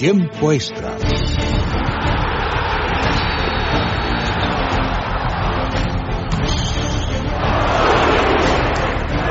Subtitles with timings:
[0.00, 0.96] Tiempo extra.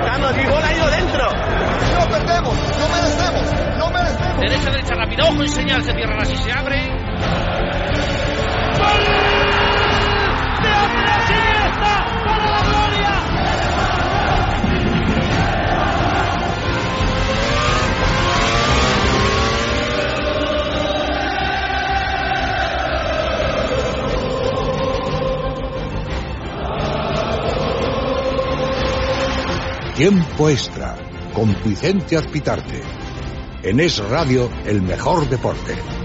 [0.06, 1.26] Carlos, mi bola ha ido dentro.
[1.98, 4.40] No perdemos, no merecemos, no merecemos.
[4.42, 6.52] Derecha, derecha, rápido, ojo y señal, se cierra así, se
[30.00, 30.96] Tiempo extra
[31.34, 32.80] con Vicente Azpitarte.
[33.64, 35.99] En Es Radio, el mejor deporte.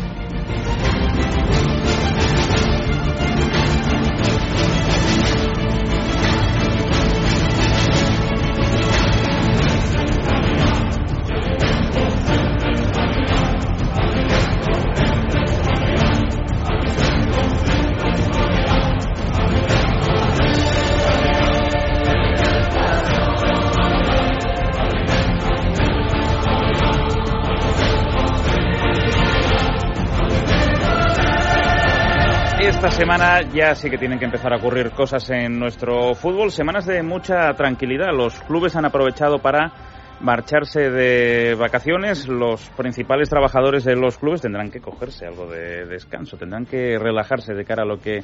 [33.05, 36.51] Semana ya sí que tienen que empezar a ocurrir cosas en nuestro fútbol.
[36.51, 38.15] Semanas de mucha tranquilidad.
[38.16, 39.71] Los clubes han aprovechado para
[40.21, 42.27] marcharse de vacaciones.
[42.27, 47.52] Los principales trabajadores de los clubes tendrán que cogerse algo de descanso, tendrán que relajarse
[47.52, 48.21] de cara a lo que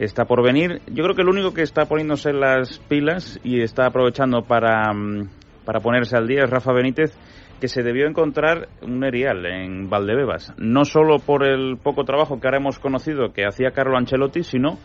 [0.00, 0.82] está por venir.
[0.88, 5.30] Yo creo que el único que está poniéndose las pilas y está aprovechando para, mm,
[5.64, 7.16] para ponerse al día es Rafa Benítez
[7.60, 12.46] que se debió encontrar un erial en Valdebebas, no solo por el poco trabajo que
[12.46, 14.78] ahora hemos conocido que hacía Carlo Ancelotti, sino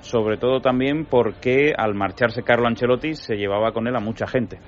[0.00, 4.58] sobre todo también porque al marcharse Carlo Ancelotti se llevaba con él a mucha gente.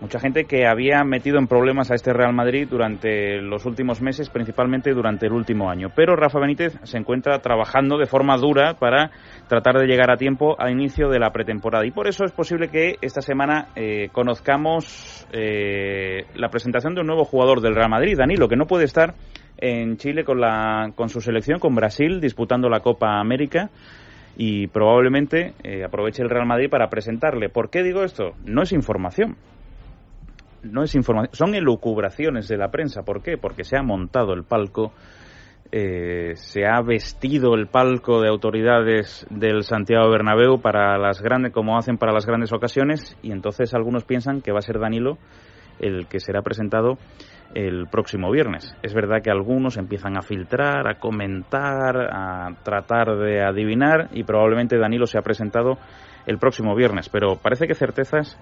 [0.00, 4.30] Mucha gente que había metido en problemas a este Real Madrid durante los últimos meses,
[4.30, 5.88] principalmente durante el último año.
[5.94, 9.10] Pero Rafa Benítez se encuentra trabajando de forma dura para
[9.46, 11.84] tratar de llegar a tiempo al inicio de la pretemporada.
[11.84, 17.06] Y por eso es posible que esta semana eh, conozcamos eh, la presentación de un
[17.06, 19.12] nuevo jugador del Real Madrid, Danilo, que no puede estar
[19.58, 23.68] en Chile con, la, con su selección, con Brasil, disputando la Copa América
[24.38, 27.50] y probablemente eh, aproveche el Real Madrid para presentarle.
[27.50, 28.32] ¿Por qué digo esto?
[28.46, 29.36] No es información
[30.62, 33.02] no es información, son elucubraciones de la prensa.
[33.02, 33.38] ¿Por qué?
[33.38, 34.92] Porque se ha montado el palco,
[35.72, 41.78] eh, se ha vestido el palco de autoridades del Santiago Bernabéu para las grandes, como
[41.78, 45.18] hacen para las grandes ocasiones, y entonces algunos piensan que va a ser Danilo
[45.78, 46.98] el que será presentado
[47.54, 48.76] el próximo viernes.
[48.82, 54.78] Es verdad que algunos empiezan a filtrar, a comentar, a tratar de adivinar, y probablemente
[54.78, 55.78] Danilo se ha presentado
[56.26, 58.38] el próximo viernes, pero parece que certezas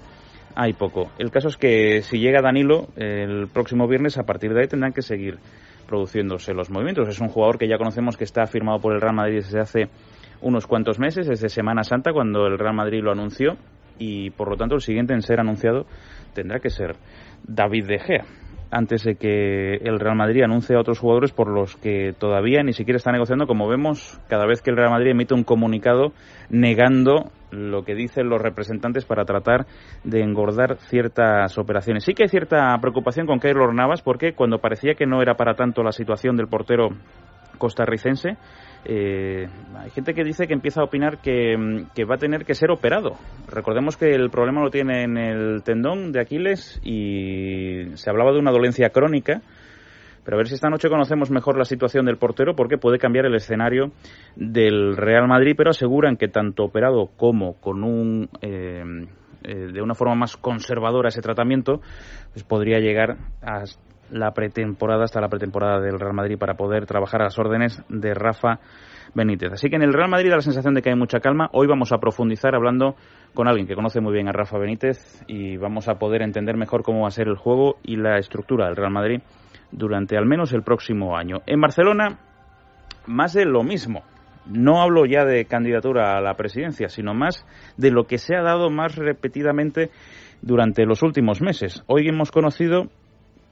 [0.55, 1.11] hay poco.
[1.19, 4.93] El caso es que si llega Danilo el próximo viernes, a partir de ahí tendrán
[4.93, 5.39] que seguir
[5.87, 7.09] produciéndose los movimientos.
[7.09, 9.89] Es un jugador que ya conocemos que está firmado por el Real Madrid desde hace
[10.41, 13.57] unos cuantos meses, desde Semana Santa, cuando el Real Madrid lo anunció,
[13.99, 15.87] y por lo tanto el siguiente en ser anunciado
[16.35, 16.97] tendrá que ser
[17.43, 18.25] David De Gea
[18.71, 22.75] antes de que el Real Madrid anuncie a otros jugadores por los que todavía ni
[22.75, 26.13] siquiera está negociando, como vemos cada vez que el Real Madrid emite un comunicado
[26.51, 29.67] negando lo que dicen los representantes para tratar
[30.05, 32.05] de engordar ciertas operaciones.
[32.05, 35.55] Sí que hay cierta preocupación con Keylor Navas porque cuando parecía que no era para
[35.55, 36.89] tanto la situación del portero
[37.59, 38.37] costarricense,
[38.85, 42.55] eh, hay gente que dice que empieza a opinar que, que, va a tener que
[42.55, 43.17] ser operado.
[43.49, 48.39] Recordemos que el problema lo tiene en el tendón de Aquiles y se hablaba de
[48.39, 49.43] una dolencia crónica.
[50.29, 53.25] Pero a ver si esta noche conocemos mejor la situación del portero porque puede cambiar
[53.25, 53.93] el escenario
[54.37, 58.83] del Real Madrid, pero aseguran que tanto operado como con un eh,
[59.43, 61.81] eh, de una forma más conservadora ese tratamiento,
[62.35, 63.63] pues podría llegar a
[64.11, 68.13] la pretemporada, hasta la pretemporada del Real Madrid para poder trabajar a las órdenes de
[68.13, 68.61] Rafa
[69.15, 69.53] Benítez.
[69.53, 71.49] Así que en el Real Madrid da la sensación de que hay mucha calma.
[71.55, 72.97] Hoy vamos a profundizar hablando
[73.33, 76.83] con alguien que conoce muy bien a Rafa Benítez y vamos a poder entender mejor
[76.83, 79.23] cómo va a ser el juego y la estructura del Real Madrid
[79.71, 81.39] durante al menos el próximo año.
[81.47, 82.19] En Barcelona,
[83.07, 84.03] más de lo mismo.
[84.47, 87.45] No hablo ya de candidatura a la presidencia, sino más
[87.77, 89.91] de lo que se ha dado más repetidamente
[90.41, 91.83] durante los últimos meses.
[91.87, 92.89] Hoy hemos conocido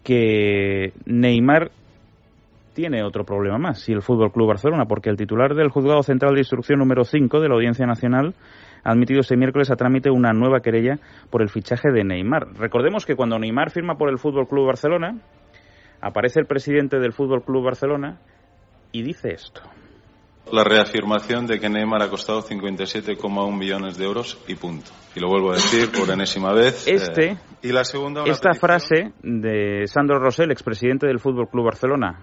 [0.02, 1.70] que Neymar
[2.74, 6.34] tiene otro problema más, y el Fútbol Club Barcelona, porque el titular del Juzgado Central
[6.34, 8.34] de Instrucción número 5 de la Audiencia Nacional
[8.84, 10.98] ha admitido este miércoles a trámite una nueva querella
[11.30, 12.48] por el fichaje de Neymar.
[12.58, 15.16] Recordemos que cuando Neymar firma por el Fútbol Club Barcelona,
[16.00, 18.19] aparece el presidente del Fútbol Club Barcelona
[18.93, 19.62] y dice esto.
[20.52, 24.93] La reafirmación de que Neymar ha costado 57,1 millones de euros y punto.
[25.16, 26.87] Y lo vuelvo a decir por enésima vez.
[26.87, 28.60] Este, eh, y la segunda, esta petición.
[28.60, 32.20] frase de Sandro Rosell, expresidente del Fútbol Club Barcelona,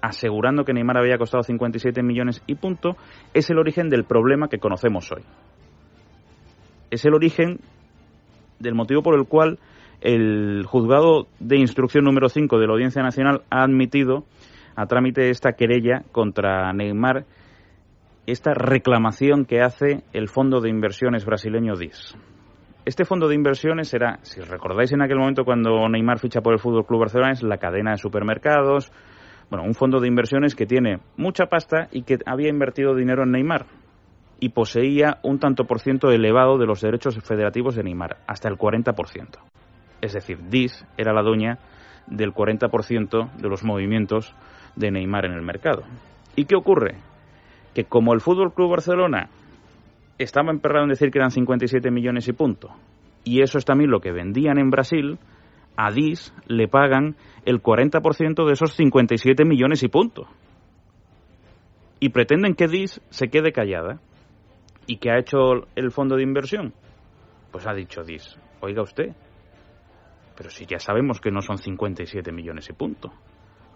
[0.00, 2.96] asegurando que Neymar había costado 57 millones y punto,
[3.34, 5.22] es el origen del problema que conocemos hoy.
[6.92, 7.58] Es el origen
[8.60, 9.58] del motivo por el cual
[10.00, 14.24] el juzgado de instrucción número 5 de la Audiencia Nacional ha admitido
[14.76, 17.24] a trámite esta querella contra Neymar,
[18.26, 22.16] esta reclamación que hace el fondo de inversiones brasileño DIS.
[22.86, 26.60] Este fondo de inversiones era, si recordáis en aquel momento cuando Neymar ficha por el
[26.60, 28.90] Fútbol Club Barcelona, es la cadena de supermercados,
[29.50, 33.32] bueno, un fondo de inversiones que tiene mucha pasta y que había invertido dinero en
[33.32, 33.66] Neymar
[34.38, 38.56] y poseía un tanto por ciento elevado de los derechos federativos de Neymar, hasta el
[38.56, 39.49] 40%.
[40.00, 41.58] Es decir, DIS era la dueña
[42.06, 44.34] del 40% de los movimientos
[44.76, 45.82] de Neymar en el mercado.
[46.36, 46.96] ¿Y qué ocurre?
[47.74, 49.28] Que como el Fútbol Club Barcelona
[50.18, 52.70] estaba emperrado en decir que eran 57 millones y punto,
[53.24, 55.18] y eso es también lo que vendían en Brasil,
[55.76, 60.26] a DIS le pagan el 40% de esos 57 millones y punto.
[62.00, 64.00] Y pretenden que DIS se quede callada.
[64.86, 66.74] ¿Y qué ha hecho el fondo de inversión?
[67.52, 69.14] Pues ha dicho DIS, oiga usted,
[70.40, 73.12] pero si ya sabemos que no son 57 millones y punto,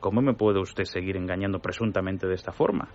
[0.00, 2.88] ¿cómo me puede usted seguir engañando presuntamente de esta forma?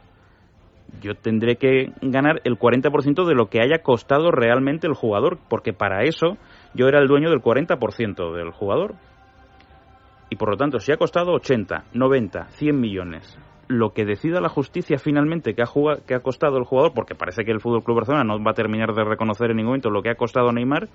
[1.04, 5.72] Yo tendré que ganar el 40% de lo que haya costado realmente el jugador, porque
[5.72, 6.40] para eso
[6.74, 8.96] yo era el dueño del 40% del jugador.
[10.32, 13.38] Y por lo tanto, si ha costado 80, 90, 100 millones,
[13.68, 15.68] lo que decida la justicia finalmente que ha,
[16.08, 18.56] que ha costado el jugador, porque parece que el Fútbol Club Barcelona no va a
[18.56, 20.90] terminar de reconocer en ningún momento lo que ha costado Neymar,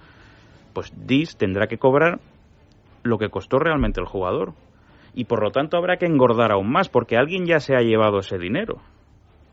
[0.73, 2.19] pues DIS tendrá que cobrar
[3.05, 4.55] lo que costó realmente el jugador.
[5.15, 8.19] Y por lo tanto habrá que engordar aún más, porque alguien ya se ha llevado
[8.19, 8.81] ese dinero.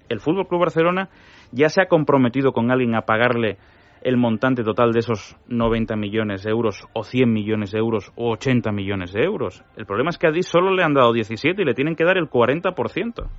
[0.09, 1.09] El Fútbol Club Barcelona
[1.51, 3.57] ya se ha comprometido con alguien a pagarle
[4.01, 8.31] el montante total de esos 90 millones de euros, o 100 millones de euros, o
[8.31, 9.63] 80 millones de euros.
[9.77, 12.03] El problema es que a DIS solo le han dado 17 y le tienen que
[12.03, 13.29] dar el 40%.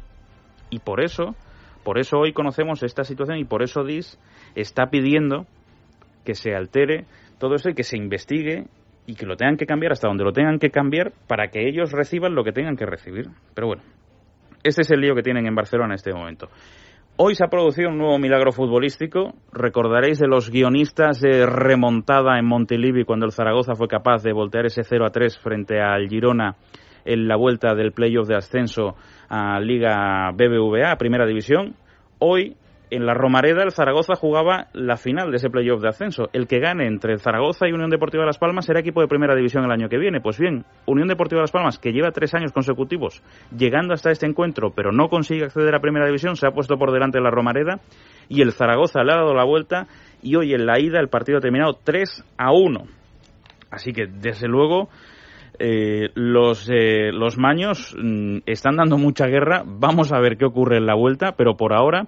[0.71, 1.35] Y por eso,
[1.83, 4.21] por eso hoy conocemos esta situación y por eso DIS
[4.55, 5.47] está pidiendo
[6.25, 7.07] que se altere
[7.39, 8.67] todo eso y que se investigue
[9.07, 11.93] y que lo tengan que cambiar hasta donde lo tengan que cambiar para que ellos
[11.93, 13.27] reciban lo que tengan que recibir.
[13.55, 13.83] Pero bueno,
[14.63, 16.49] este es el lío que tienen en Barcelona en este momento.
[17.17, 19.35] Hoy se ha producido un nuevo milagro futbolístico.
[19.53, 24.67] Recordaréis de los guionistas de remontada en Montilivi cuando el Zaragoza fue capaz de voltear
[24.67, 26.57] ese 0 a 3 frente al Girona
[27.05, 28.97] en la vuelta del playoff de ascenso
[29.29, 31.75] a Liga BBVA, Primera División.
[32.19, 32.57] Hoy
[32.93, 36.29] en la Romareda el Zaragoza jugaba la final de ese playoff de ascenso.
[36.35, 39.65] El que gane entre Zaragoza y Unión Deportiva Las Palmas será equipo de primera división
[39.65, 40.21] el año que viene.
[40.21, 43.23] Pues bien, Unión Deportiva Las Palmas, que lleva tres años consecutivos
[43.57, 46.93] llegando hasta este encuentro, pero no consigue acceder a primera división, se ha puesto por
[46.93, 47.81] delante de la Romareda
[48.29, 49.87] y el Zaragoza le ha dado la vuelta
[50.23, 52.85] y hoy en la ida el partido ha terminado 3 a 1.
[53.71, 54.91] Así que, desde luego,
[55.59, 59.63] eh, los, eh, los maños mm, están dando mucha guerra.
[59.65, 62.07] Vamos a ver qué ocurre en la vuelta, pero por ahora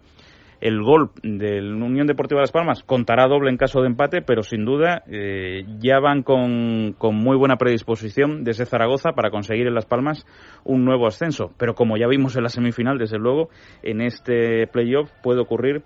[0.64, 4.64] el gol del Unión Deportiva Las Palmas contará doble en caso de empate, pero sin
[4.64, 9.84] duda eh, ya van con, con, muy buena predisposición desde Zaragoza para conseguir en Las
[9.84, 10.26] Palmas
[10.64, 11.52] un nuevo ascenso.
[11.58, 13.50] Pero como ya vimos en la semifinal, desde luego,
[13.82, 15.82] en este playoff puede ocurrir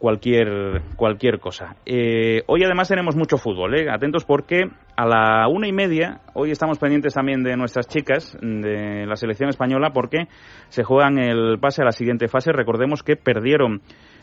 [0.00, 1.76] cualquier, cualquier cosa.
[1.84, 3.90] Eh, hoy además tenemos mucho fútbol, ¿eh?
[3.90, 4.62] atentos porque
[4.96, 9.50] a la una y media, hoy estamos pendientes también de nuestras chicas de la selección
[9.50, 10.28] española porque
[10.68, 12.50] se juegan el pase a la siguiente fase.
[12.50, 13.82] Recordemos que perdieron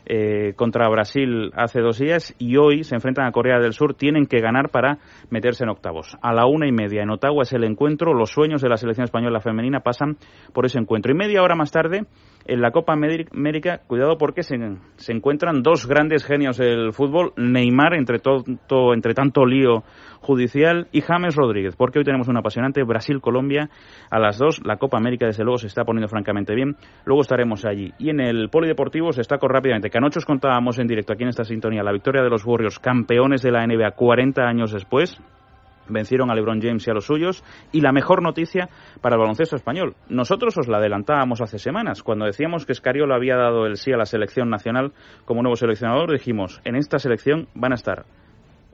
[0.10, 3.94] eh, contra Brasil hace dos días y hoy se enfrentan a Corea del Sur.
[3.94, 5.00] Tienen que ganar para
[5.30, 6.18] meterse en octavos.
[6.22, 8.14] A la una y media en Ottawa es el encuentro.
[8.14, 10.18] Los sueños de la selección española femenina pasan
[10.54, 11.12] por ese encuentro.
[11.12, 12.06] Y media hora más tarde,
[12.46, 14.56] en la Copa América, cuidado porque se,
[14.96, 17.34] se encuentran dos grandes genios del fútbol.
[17.36, 19.84] Neymar, entre, todo, entre tanto lío
[20.22, 23.70] judicial, y James Rodríguez, porque hoy tenemos un apasionante Brasil-Colombia
[24.10, 24.62] a las dos.
[24.66, 26.76] La Copa América, desde luego, se está poniendo francamente bien.
[27.06, 27.94] Luego estaremos allí.
[28.00, 31.44] Y en el Polideportivo se está rápidamente anoche os contábamos en directo aquí en esta
[31.44, 35.20] sintonía la victoria de los Warriors, campeones de la NBA 40 años después.
[35.90, 37.44] Vencieron a LeBron James y a los suyos.
[37.72, 38.70] Y la mejor noticia
[39.02, 39.96] para el baloncesto español.
[40.10, 42.04] Nosotros os la adelantábamos hace semanas.
[42.04, 44.92] Cuando decíamos que Escariolo había dado el sí a la selección nacional
[45.26, 48.06] como nuevo seleccionador, dijimos, en esta selección van a estar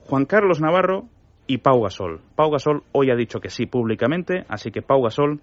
[0.06, 1.06] Juan Carlos Navarro
[1.48, 2.22] y Pau Gasol.
[2.36, 5.42] Pau Gasol hoy ha dicho que sí públicamente, así que Pau Gasol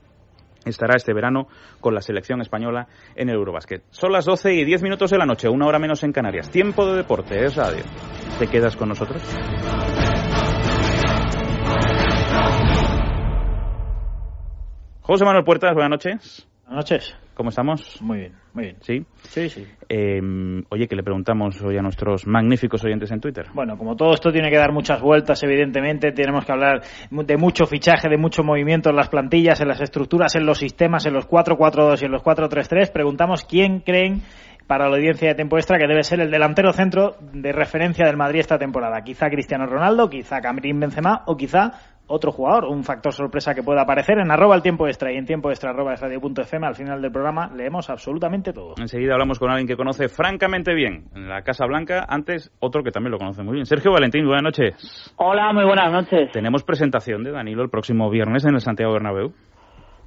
[0.65, 1.47] estará este verano
[1.81, 3.83] con la selección española en el Eurobasket.
[3.91, 6.51] Son las 12 y 10 minutos de la noche, una hora menos en Canarias.
[6.51, 7.83] Tiempo de deporte, es radio.
[8.39, 9.23] ¿Te quedas con nosotros?
[15.03, 16.47] José Manuel Puertas, buenas noches.
[16.67, 17.17] Buenas noches.
[17.41, 18.03] ¿Cómo estamos?
[18.03, 18.77] Muy bien, muy bien.
[18.83, 19.03] ¿Sí?
[19.23, 19.67] Sí, sí.
[19.89, 20.21] Eh,
[20.69, 23.47] oye, que le preguntamos hoy a nuestros magníficos oyentes en Twitter.
[23.55, 27.65] Bueno, como todo esto tiene que dar muchas vueltas, evidentemente, tenemos que hablar de mucho
[27.65, 31.27] fichaje, de mucho movimiento en las plantillas, en las estructuras, en los sistemas, en los
[31.27, 32.93] 4-4-2 y en los 4-3-3.
[32.93, 34.21] Preguntamos quién creen
[34.67, 38.19] para la audiencia de tiempo extra que debe ser el delantero centro de referencia del
[38.19, 39.03] Madrid esta temporada.
[39.03, 41.73] Quizá Cristiano Ronaldo, quizá Camerín Benzema o quizá
[42.11, 45.25] otro jugador, un factor sorpresa que pueda aparecer en arroba el tiempo extra y en
[45.25, 48.75] tiempo extra arroba radio.fm al final del programa leemos absolutamente todo.
[48.79, 52.91] Enseguida hablamos con alguien que conoce francamente bien en la Casa Blanca, antes otro que
[52.91, 53.67] también lo conoce muy bien.
[53.67, 55.15] Sergio Valentín, buenas noches.
[55.17, 56.33] Hola, muy buenas noches.
[56.33, 59.33] Tenemos presentación de Danilo el próximo viernes en el Santiago Bernabéu.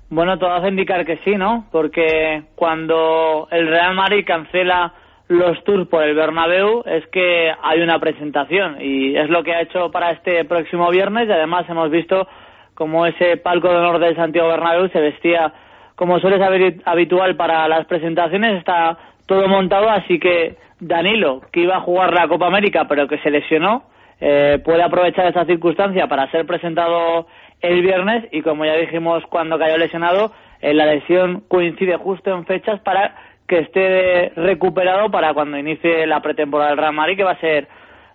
[0.10, 1.68] Bueno, todo hace indicar que sí, ¿no?
[1.72, 4.94] Porque cuando el Real Madrid cancela
[5.28, 9.62] los tours por el Bernabéu es que hay una presentación y es lo que ha
[9.62, 12.28] hecho para este próximo viernes y además hemos visto
[12.74, 15.54] como ese palco de honor del Santiago Bernabéu se vestía
[15.96, 21.78] como suele ser habitual para las presentaciones, está todo montado, así que Danilo, que iba
[21.78, 23.84] a jugar la Copa América pero que se lesionó,
[24.20, 27.28] eh, puede aprovechar esta circunstancia para ser presentado
[27.62, 32.46] el viernes y como ya dijimos cuando cayó lesionado, eh, la lesión coincide justo en
[32.46, 33.16] fechas para
[33.54, 37.68] que esté recuperado para cuando inicie la pretemporada del Real Madrid, que va a ser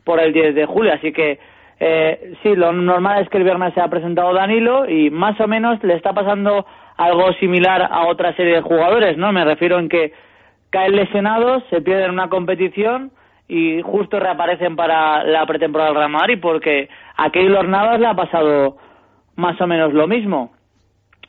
[0.02, 0.92] por el 10 de julio.
[0.92, 1.38] Así que
[1.78, 5.46] eh, sí, lo normal es que el viernes se ha presentado Danilo y más o
[5.46, 6.66] menos le está pasando
[6.96, 9.32] algo similar a otra serie de jugadores, ¿no?
[9.32, 10.12] Me refiero en que
[10.70, 13.12] caen lesionados, se pierden una competición
[13.46, 18.14] y justo reaparecen para la pretemporada del Real Madrid porque a Keylor Navas le ha
[18.14, 18.76] pasado
[19.36, 20.50] más o menos lo mismo.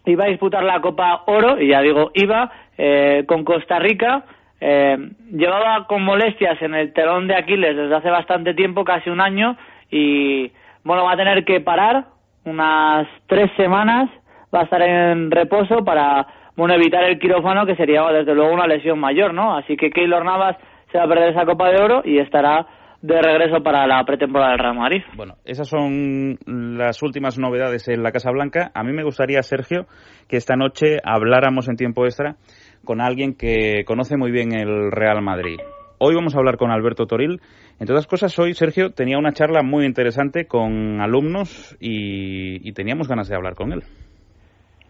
[0.05, 4.23] Iba a disputar la Copa Oro, y ya digo iba, eh, con Costa Rica.
[4.61, 4.97] Eh,
[5.31, 9.55] llevaba con molestias en el telón de Aquiles desde hace bastante tiempo, casi un año,
[9.89, 10.51] y
[10.83, 12.05] bueno, va a tener que parar
[12.45, 14.09] unas tres semanas,
[14.53, 18.67] va a estar en reposo para bueno evitar el quirófano, que sería desde luego una
[18.67, 19.55] lesión mayor, ¿no?
[19.55, 20.57] Así que Keylor Navas
[20.91, 22.65] se va a perder esa Copa de Oro y estará
[23.01, 25.01] de regreso para la pretemporada del Real Madrid.
[25.15, 28.71] Bueno, esas son las últimas novedades en la Casa Blanca.
[28.73, 29.85] A mí me gustaría, Sergio,
[30.27, 32.35] que esta noche habláramos en tiempo extra
[32.83, 35.59] con alguien que conoce muy bien el Real Madrid.
[35.97, 37.41] Hoy vamos a hablar con Alberto Toril.
[37.79, 43.07] Entre otras cosas, hoy Sergio tenía una charla muy interesante con alumnos y, y teníamos
[43.07, 43.81] ganas de hablar con él.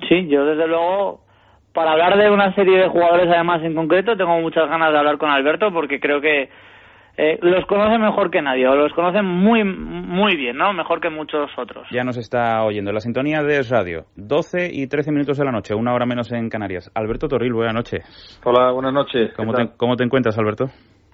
[0.08, 1.22] Sí, yo desde luego,
[1.74, 5.18] para hablar de una serie de jugadores además en concreto, tengo muchas ganas de hablar
[5.18, 6.50] con Alberto porque creo que
[7.22, 10.72] eh, los conoce mejor que nadie, o los conocen muy, muy bien, ¿no?
[10.72, 11.86] Mejor que muchos otros.
[11.92, 12.94] Ya nos está oyendo.
[12.94, 16.48] La sintonía de Radio, 12 y 13 minutos de la noche, una hora menos en
[16.48, 16.90] Canarias.
[16.96, 18.40] Alberto Torril, buenas noches.
[18.46, 19.34] Hola, buenas noches.
[19.36, 20.68] ¿Cómo, te, ¿cómo te encuentras, Alberto?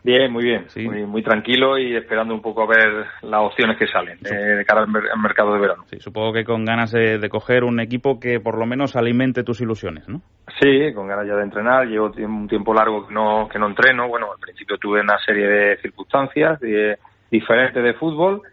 [0.05, 0.65] Bien, muy bien.
[0.69, 0.87] Sí.
[0.87, 4.63] Muy, muy, tranquilo y esperando un poco a ver las opciones que salen eh, de
[4.63, 5.83] cara al, al, mercado de verano.
[5.87, 9.43] Sí, supongo que con ganas de, de, coger un equipo que por lo menos alimente
[9.43, 10.21] tus ilusiones, ¿no?
[10.61, 11.87] Sí, con ganas ya de entrenar.
[11.87, 14.07] Llevo un tiempo largo que no, que no entreno.
[14.07, 16.99] Bueno, al principio tuve una serie de circunstancias de,
[17.31, 18.43] diferentes de fútbol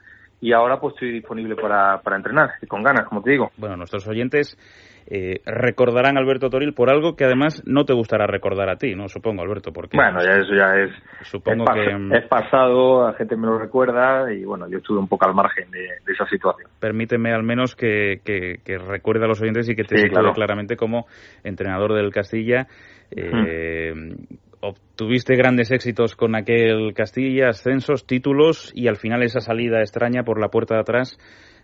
[0.43, 3.53] y ahora pues estoy disponible para, para entrenar y con ganas, como te digo.
[3.57, 4.59] Bueno, nuestros oyentes
[5.07, 8.97] eh, recordarán a Alberto Toril por algo que además no te gustará recordar a ti,
[8.97, 9.07] ¿no?
[9.07, 9.97] Supongo, Alberto, porque...
[9.97, 10.91] Bueno, ya eso ya es...
[11.29, 12.19] Supongo es, que...
[12.19, 15.71] Es pasado, la gente me lo recuerda y bueno, yo estuve un poco al margen
[15.71, 16.69] de, de esa situación.
[16.81, 20.33] Permíteme al menos que, que, que, recuerde a los oyentes y que te sí, claro.
[20.33, 21.07] claramente como
[21.45, 22.67] entrenador del Castilla.
[23.13, 24.51] Eh, hmm.
[24.64, 30.40] Obtuviste grandes éxitos con aquel Castilla, ascensos, títulos y al final esa salida extraña por
[30.40, 31.19] la puerta de atrás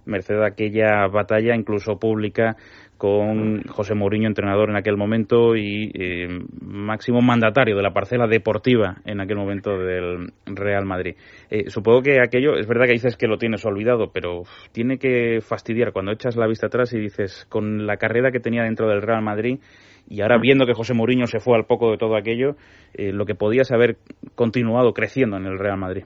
[0.05, 2.57] merced a aquella batalla incluso pública
[2.97, 6.27] con José Mourinho, entrenador en aquel momento y eh,
[6.61, 11.15] máximo mandatario de la parcela deportiva en aquel momento del Real Madrid.
[11.49, 15.41] Eh, supongo que aquello, es verdad que dices que lo tienes olvidado, pero tiene que
[15.41, 19.03] fastidiar cuando echas la vista atrás y dices, con la carrera que tenía dentro del
[19.03, 19.61] Real Madrid
[20.09, 22.57] y ahora viendo que José Mourinho se fue al poco de todo aquello,
[22.95, 23.97] eh, lo que podías haber
[24.35, 26.05] continuado creciendo en el Real Madrid.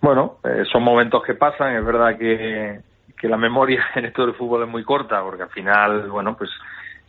[0.00, 2.80] Bueno, eh, son momentos que pasan, es verdad que,
[3.18, 6.50] que la memoria en esto del fútbol es muy corta, porque al final, bueno, pues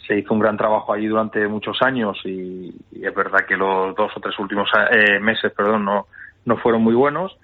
[0.06, 3.96] se hizo un gran trabajo allí durante muchos años y, y es verdad que los
[3.96, 6.08] dos o tres últimos eh, meses, perdón, no,
[6.46, 7.38] no fueron muy buenos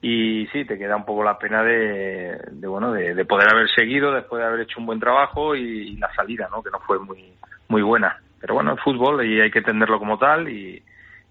[0.00, 3.68] y sí, te queda un poco la pena de, de bueno, de, de, poder haber
[3.70, 6.62] seguido después de haber hecho un buen trabajo y, y, la salida, ¿no?
[6.62, 7.32] Que no fue muy,
[7.68, 8.20] muy buena.
[8.40, 10.82] Pero bueno, el fútbol y hay que entenderlo como tal y,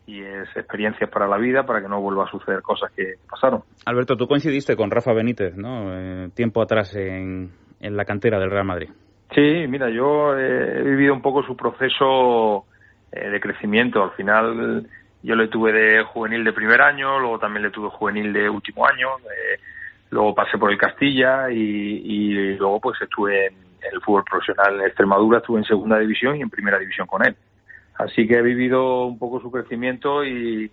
[0.07, 3.61] y es experiencia para la vida para que no vuelva a suceder cosas que pasaron.
[3.85, 5.93] Alberto, tú coincidiste con Rafa Benítez, ¿no?
[5.93, 8.89] Eh, tiempo atrás en, en, la cantera del Real Madrid.
[9.33, 12.65] Sí, mira, yo he vivido un poco su proceso
[13.11, 14.03] eh, de crecimiento.
[14.03, 14.87] Al final
[15.21, 18.85] yo le tuve de juvenil de primer año, luego también le tuve juvenil de último
[18.85, 19.59] año, eh,
[20.09, 23.53] luego pasé por el Castilla y, y luego pues estuve en
[23.91, 27.35] el fútbol profesional en Extremadura, estuve en segunda división y en primera división con él.
[27.95, 30.71] Así que he vivido un poco su crecimiento y,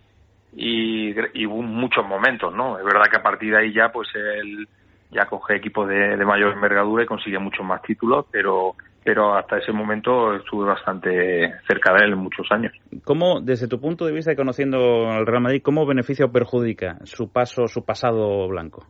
[0.54, 2.78] y, y muchos momentos, ¿no?
[2.78, 4.66] Es verdad que a partir de ahí ya, pues él
[5.10, 9.58] ya coge equipos de, de mayor envergadura y consigue muchos más títulos, pero pero hasta
[9.58, 12.72] ese momento estuve bastante cerca de él en muchos años.
[13.04, 16.98] ¿Cómo, desde tu punto de vista y conociendo al Real Madrid, cómo beneficia o perjudica
[17.04, 18.84] su paso, su pasado blanco?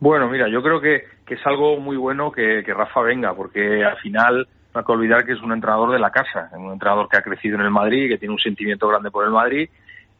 [0.00, 3.98] Bueno, mira, yo creo que, que es algo muy bueno que, Rafa venga, porque al
[3.98, 7.18] final no hay que olvidar que es un entrenador de la casa, un entrenador que
[7.18, 9.68] ha crecido en el Madrid, que tiene un sentimiento grande por el Madrid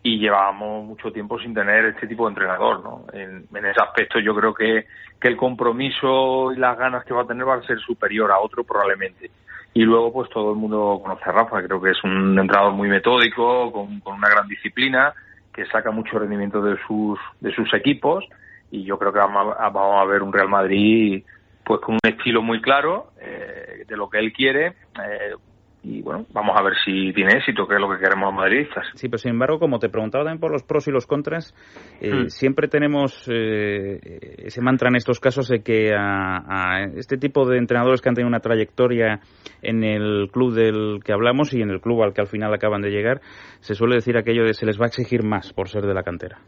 [0.02, 3.04] y llevábamos mucho tiempo sin tener este tipo de entrenador, ¿no?
[3.12, 4.86] En, en, ese aspecto yo creo que,
[5.18, 8.38] que el compromiso y las ganas que va a tener va a ser superior a
[8.38, 9.30] otro probablemente.
[9.72, 12.88] Y luego pues todo el mundo conoce a Rafa, creo que es un entrenador muy
[12.88, 15.14] metódico, con, con una gran disciplina,
[15.52, 18.26] que saca mucho rendimiento de sus, de sus equipos
[18.70, 21.24] y yo creo que vamos a, vamos a ver un Real Madrid
[21.64, 25.34] pues con un estilo muy claro eh, de lo que él quiere, eh,
[25.82, 28.86] y bueno, vamos a ver si tiene éxito, que es lo que queremos los madridistas.
[28.94, 31.54] Sí, pero sin embargo, como te preguntaba también por los pros y los contras,
[32.00, 32.28] eh, mm.
[32.28, 33.98] siempre tenemos eh,
[34.44, 38.14] ese mantra en estos casos de que a, a, este tipo de entrenadores que han
[38.14, 39.20] tenido una trayectoria
[39.62, 42.82] en el club del que hablamos y en el club al que al final acaban
[42.82, 43.20] de llegar,
[43.60, 46.02] se suele decir aquello de se les va a exigir más por ser de la
[46.02, 46.38] cantera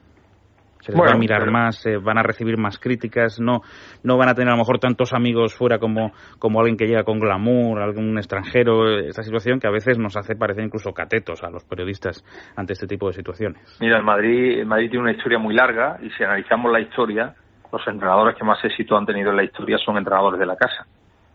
[0.83, 1.53] se les bueno, va a mirar pero...
[1.53, 3.62] más, eh, van a recibir más críticas, no,
[4.03, 7.05] no van a tener a lo mejor tantos amigos fuera como, como alguien que llega
[7.05, 11.51] con glamour, algún extranjero, esta situación que a veces nos hace parecer incluso catetos a
[11.51, 12.25] los periodistas
[12.57, 13.79] ante este tipo de situaciones.
[13.81, 17.35] Mira, el Madrid, el Madrid tiene una historia muy larga y si analizamos la historia,
[17.73, 20.87] los entrenadores que más éxito han tenido en la historia son entrenadores de la casa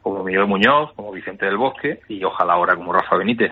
[0.01, 3.51] como Miguel Muñoz, como Vicente del Bosque y ojalá ahora como Rafa Benítez,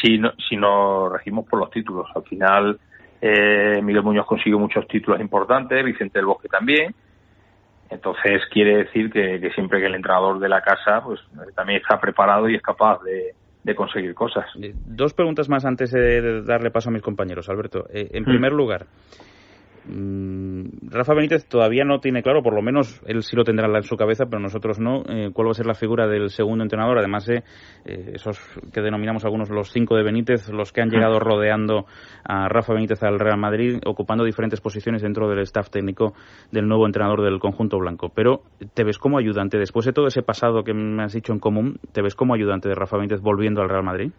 [0.00, 2.08] si, no, si nos regimos por los títulos.
[2.14, 2.78] Al final,
[3.22, 6.92] eh, Miguel Muñoz consiguió muchos títulos importantes, Vicente del Bosque también.
[7.88, 11.20] Entonces quiere decir que, que siempre que el entrenador de la casa pues
[11.54, 14.46] también está preparado y es capaz de, de conseguir cosas.
[14.86, 17.86] Dos preguntas más antes de darle paso a mis compañeros, Alberto.
[17.92, 19.31] Eh, en primer lugar, Mm,
[19.84, 23.96] Rafa Benítez todavía no tiene claro, por lo menos él sí lo tendrá en su
[23.96, 26.98] cabeza, pero nosotros no, eh, cuál va a ser la figura del segundo entrenador.
[26.98, 27.42] Además de
[27.84, 28.38] eh, esos
[28.72, 31.86] que denominamos algunos los cinco de Benítez, los que han llegado rodeando
[32.24, 36.14] a Rafa Benítez al Real Madrid, ocupando diferentes posiciones dentro del staff técnico
[36.52, 38.10] del nuevo entrenador del conjunto blanco.
[38.14, 38.42] Pero
[38.74, 41.78] te ves como ayudante, después de todo ese pasado que me has dicho en común,
[41.92, 44.12] ¿te ves como ayudante de Rafa Benítez volviendo al Real Madrid?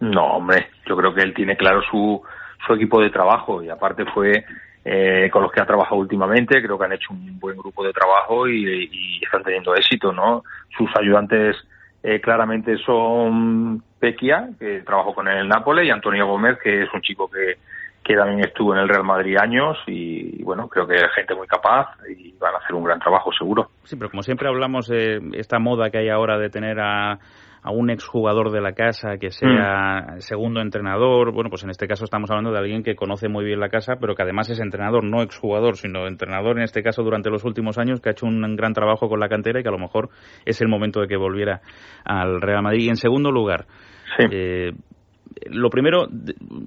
[0.00, 2.20] No, hombre, yo creo que él tiene claro su,
[2.66, 4.44] su equipo de trabajo y aparte fue
[4.84, 6.62] eh, con los que ha trabajado últimamente.
[6.62, 10.44] Creo que han hecho un buen grupo de trabajo y, y están teniendo éxito, ¿no?
[10.76, 11.56] Sus ayudantes
[12.02, 17.00] eh, claramente son Pequia, que trabajó con el Nápoles, y Antonio Gómez, que es un
[17.00, 17.58] chico que,
[18.02, 21.46] que también estuvo en el Real Madrid años y bueno, creo que es gente muy
[21.46, 23.70] capaz y van a hacer un gran trabajo seguro.
[23.84, 27.18] Sí, pero como siempre hablamos de esta moda que hay ahora de tener a
[27.62, 30.20] a un exjugador de la casa que sea mm.
[30.20, 31.32] segundo entrenador.
[31.32, 33.96] Bueno, pues en este caso estamos hablando de alguien que conoce muy bien la casa,
[34.00, 37.78] pero que además es entrenador, no exjugador, sino entrenador en este caso durante los últimos
[37.78, 40.10] años, que ha hecho un gran trabajo con la cantera y que a lo mejor
[40.44, 41.60] es el momento de que volviera
[42.04, 42.86] al Real Madrid.
[42.86, 43.66] Y en segundo lugar,
[44.18, 44.24] sí.
[44.30, 44.72] eh,
[45.50, 46.06] lo primero,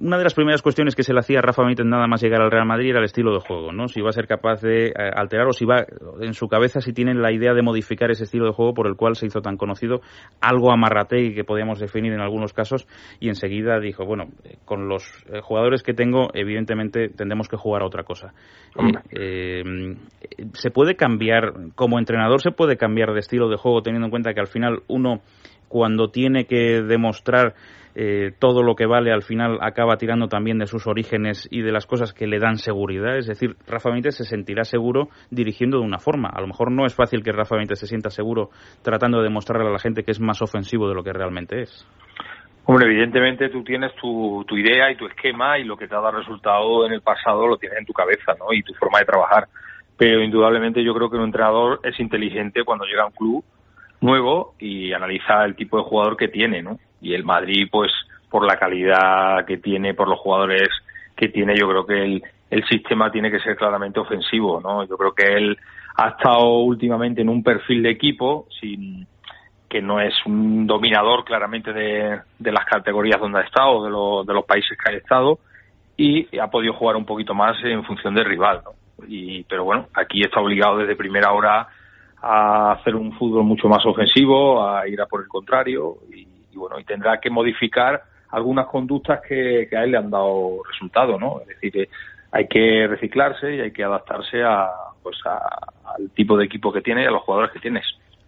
[0.00, 2.42] una de las primeras cuestiones que se le hacía a Rafa Benítez nada más llegar
[2.42, 3.88] al Real Madrid era el estilo de juego, ¿no?
[3.88, 5.84] Si iba a ser capaz de eh, alterar o si va
[6.20, 8.96] en su cabeza si tienen la idea de modificar ese estilo de juego por el
[8.96, 10.00] cual se hizo tan conocido,
[10.40, 12.86] algo amarrate y que podíamos definir en algunos casos
[13.20, 17.82] y enseguida dijo, bueno, eh, con los eh, jugadores que tengo, evidentemente tendremos que jugar
[17.82, 18.32] a otra cosa.
[19.10, 19.62] Eh,
[20.52, 24.34] se puede cambiar, como entrenador se puede cambiar de estilo de juego teniendo en cuenta
[24.34, 25.20] que al final uno
[25.68, 27.54] cuando tiene que demostrar
[27.98, 31.72] eh, todo lo que vale al final acaba tirando también de sus orígenes y de
[31.72, 33.16] las cosas que le dan seguridad.
[33.16, 36.28] Es decir, Rafa Benítez se sentirá seguro dirigiendo de una forma.
[36.28, 38.50] A lo mejor no es fácil que Rafa Benítez se sienta seguro
[38.82, 41.88] tratando de demostrarle a la gente que es más ofensivo de lo que realmente es.
[42.66, 46.00] Hombre, evidentemente tú tienes tu, tu idea y tu esquema y lo que te ha
[46.00, 48.52] dado resultado en el pasado lo tienes en tu cabeza, ¿no?
[48.52, 49.46] Y tu forma de trabajar.
[49.96, 53.44] Pero indudablemente yo creo que un entrenador es inteligente cuando llega a un club
[54.00, 56.78] nuevo y analiza el tipo de jugador que tiene, ¿no?
[57.00, 57.92] y el Madrid pues
[58.30, 60.68] por la calidad que tiene, por los jugadores
[61.14, 64.84] que tiene, yo creo que el, el sistema tiene que ser claramente ofensivo, ¿no?
[64.84, 65.56] Yo creo que él
[65.96, 69.06] ha estado últimamente en un perfil de equipo sin
[69.68, 74.24] que no es un dominador claramente de, de las categorías donde ha estado, de, lo,
[74.24, 75.38] de los países que ha estado,
[75.96, 78.72] y ha podido jugar un poquito más en función del rival, ¿no?
[79.08, 81.68] Y, pero bueno, aquí está obligado desde primera hora
[82.28, 86.78] a hacer un fútbol mucho más ofensivo, a ir a por el contrario, y, bueno,
[86.80, 91.40] y tendrá que modificar algunas conductas que, que a él le han dado resultado, ¿no?
[91.42, 91.88] Es decir,
[92.32, 94.68] hay que reciclarse y hay que adaptarse a,
[95.02, 95.38] pues a,
[95.94, 97.84] al tipo de equipo que tiene y a los jugadores que tienes.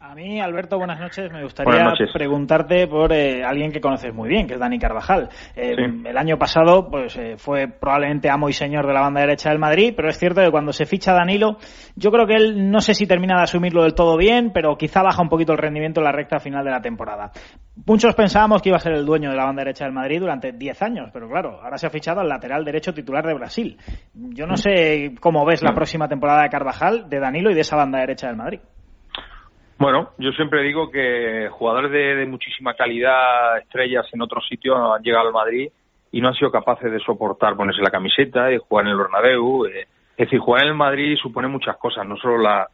[0.08, 1.30] A mí, Alberto, buenas noches.
[1.30, 5.28] Me gustaría preguntarte por eh, alguien que conoces muy bien, que es Dani Carvajal.
[5.54, 9.50] Eh, el año pasado pues eh, fue probablemente amo y señor de la banda derecha
[9.50, 11.58] del Madrid, pero es cierto que cuando se ficha Danilo,
[11.94, 15.02] yo creo que él no sé si termina de asumirlo del todo bien, pero quizá
[15.02, 17.30] baja un poquito el rendimiento en la recta final de la temporada.
[17.84, 20.52] Muchos pensábamos que iba a ser el dueño de la banda derecha del Madrid durante
[20.52, 23.76] 10 años, pero claro, ahora se ha fichado al lateral derecho titular de Brasil.
[24.14, 27.76] Yo no sé cómo ves la próxima temporada de Carvajal, de Danilo y de esa
[27.76, 28.60] banda derecha del Madrid.
[29.78, 35.28] Bueno, yo siempre digo que jugadores de, muchísima calidad, estrellas en otros sitios, han llegado
[35.28, 35.70] al Madrid
[36.10, 39.66] y no han sido capaces de soportar ponerse la camiseta y jugar en el Bernabéu.
[39.66, 39.86] Eh,
[40.16, 42.68] es decir, jugar en el Madrid supone muchas cosas, no solo la,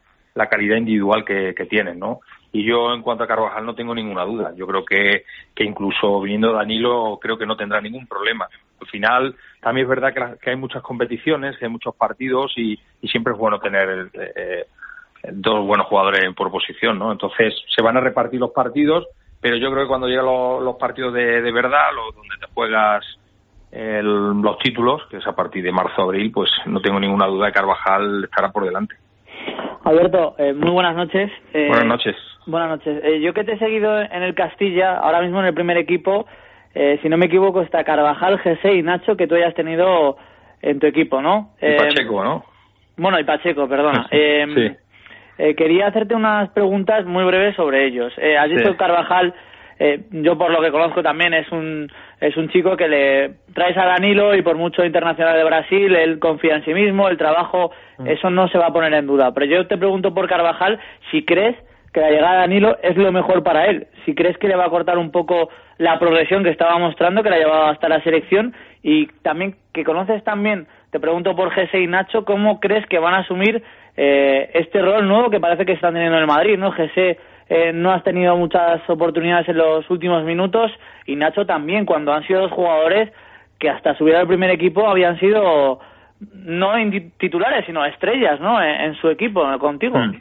[0.49, 2.21] calidad individual que, tienen, ¿no?
[2.51, 4.53] Y yo, en cuanto a Carvajal, no tengo ninguna duda.
[4.55, 8.47] Yo creo que, que incluso viniendo Danilo, creo que no tendrá ningún problema.
[8.81, 13.33] Al final, también es verdad que, hay muchas competiciones, que hay muchos partidos y, siempre
[13.33, 14.65] es bueno tener eh,
[15.31, 17.11] dos buenos jugadores por posición, ¿no?
[17.11, 19.07] Entonces se van a repartir los partidos,
[19.41, 23.05] pero yo creo que cuando llegan los, partidos de, de verdad, los, donde te juegas
[23.71, 27.59] los títulos, que es a partir de marzo-abril, pues no tengo ninguna duda de que
[27.59, 28.95] Carvajal estará por delante.
[29.83, 31.31] Alberto, eh, muy buenas noches.
[31.53, 32.15] Eh, buenas noches.
[32.47, 33.03] Buenas noches.
[33.03, 36.25] Eh, yo que te he seguido en el Castilla, ahora mismo en el primer equipo,
[37.01, 40.17] si no me equivoco, está Carvajal, Jesse y Nacho, que tú hayas tenido
[40.61, 41.51] en tu equipo, ¿no?
[41.61, 42.43] Y Pacheco, ¿no?
[42.97, 44.05] Bueno, y Pacheco, perdona.
[44.11, 44.75] sí.
[45.37, 48.13] Eh, quería hacerte unas preguntas muy breves sobre ellos.
[48.17, 49.33] Eh, has dicho Carvajal,
[49.77, 53.77] eh, yo por lo que conozco también es un es un chico que le traes
[53.77, 57.71] a Danilo y por mucho internacional de Brasil, él confía en sí mismo, el trabajo,
[57.97, 58.07] mm.
[58.07, 59.33] eso no se va a poner en duda.
[59.33, 60.79] Pero yo te pregunto por Carvajal
[61.11, 61.57] si crees
[61.93, 64.65] que la llegada de Danilo es lo mejor para él, si crees que le va
[64.65, 68.53] a cortar un poco la progresión que estaba mostrando, que la llevaba hasta la selección
[68.81, 73.13] y también que conoces también, te pregunto por Jesse y Nacho, ¿cómo crees que van
[73.13, 73.63] a asumir
[73.97, 76.71] eh, este rol nuevo que parece que están teniendo en el Madrid, ¿no?
[76.71, 80.71] Jesse eh, no has tenido muchas oportunidades en los últimos minutos
[81.05, 83.11] y Nacho también, cuando han sido dos jugadores
[83.59, 85.79] que hasta subir al primer equipo habían sido
[86.33, 86.71] no
[87.17, 88.61] titulares, sino estrellas, ¿no?
[88.61, 89.97] En, su equipo, contigo.
[89.97, 90.19] Hmm.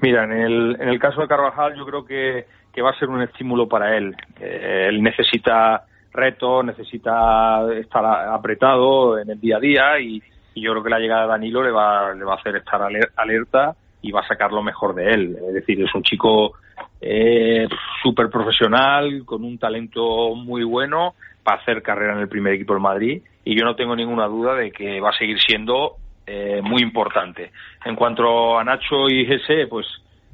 [0.00, 3.08] Mira, en el, en el caso de Carvajal yo creo que, que va a ser
[3.08, 4.14] un estímulo para él.
[4.40, 10.22] Eh, él necesita retos, necesita estar apretado en el día a día y,
[10.54, 12.80] y yo creo que la llegada de Danilo le va, le va a hacer estar
[13.16, 15.36] alerta y va a sacar lo mejor de él.
[15.48, 16.54] Es decir, es un chico
[17.00, 17.66] eh,
[18.02, 22.82] súper profesional, con un talento muy bueno para hacer carrera en el primer equipo del
[22.82, 26.82] Madrid y yo no tengo ninguna duda de que va a seguir siendo eh, muy
[26.82, 27.52] importante.
[27.84, 29.86] En cuanto a Nacho y Gese, pues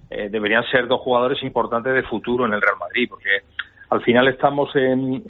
[0.09, 3.42] eh, deberían ser dos jugadores importantes de futuro en el Real Madrid, porque
[3.90, 5.24] al final estamos en.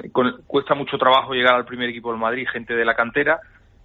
[0.47, 3.41] cuesta mucho trabajo llegar al primer equipo del Madrid, gente de la cantera,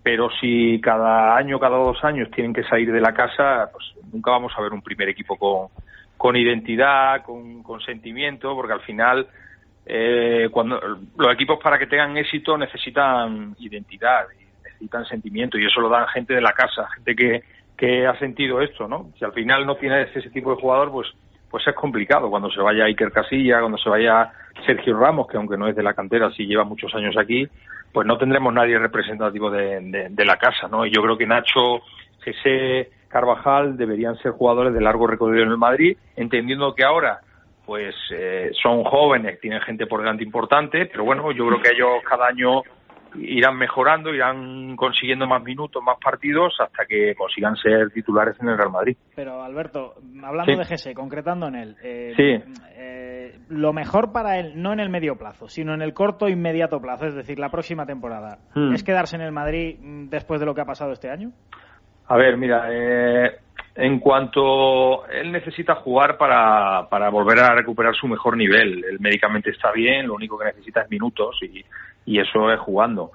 [0.05, 4.29] pero si cada año, cada dos años tienen que salir de la casa, pues nunca
[4.29, 5.69] vamos a ver un primer equipo con,
[6.15, 9.25] con identidad, con, sentimiento, porque al final
[9.83, 10.79] eh, cuando
[11.17, 14.27] los equipos para que tengan éxito necesitan identidad,
[14.63, 17.43] necesitan sentimiento y eso lo dan gente de la casa, gente que,
[17.75, 19.09] que ha sentido esto, ¿no?
[19.17, 21.07] Si al final no tienes ese tipo de jugador, pues
[21.49, 24.31] pues es complicado cuando se vaya Iker Casilla, cuando se vaya
[24.67, 27.47] Sergio Ramos, que aunque no es de la cantera, sí lleva muchos años aquí,
[27.95, 30.85] pues no tendremos nadie representativo de, la casa, ¿no?
[30.85, 31.79] Y yo creo que Nacho,
[32.25, 37.21] José Carvajal deberían ser jugadores de largo recorrido en el Madrid, entendiendo que ahora
[37.65, 42.03] pues eh, son jóvenes, tienen gente por delante importante, pero bueno, yo creo que ellos
[42.03, 42.63] cada año
[43.19, 48.57] irán mejorando, irán consiguiendo más minutos, más partidos, hasta que consigan ser titulares en el
[48.57, 48.97] Real Madrid.
[49.15, 52.53] Pero Alberto, hablando de Gese, concretando en él, eh, sí.
[52.75, 56.31] Eh, lo mejor para él, no en el medio plazo, sino en el corto e
[56.31, 58.73] inmediato plazo, es decir, la próxima temporada, hmm.
[58.73, 61.31] ¿es quedarse en el Madrid mm, después de lo que ha pasado este año?
[62.07, 63.39] A ver, mira, eh,
[63.75, 69.49] en cuanto él necesita jugar para, para volver a recuperar su mejor nivel, él médicamente
[69.49, 71.63] está bien, lo único que necesita es minutos y,
[72.05, 73.11] y eso es jugando.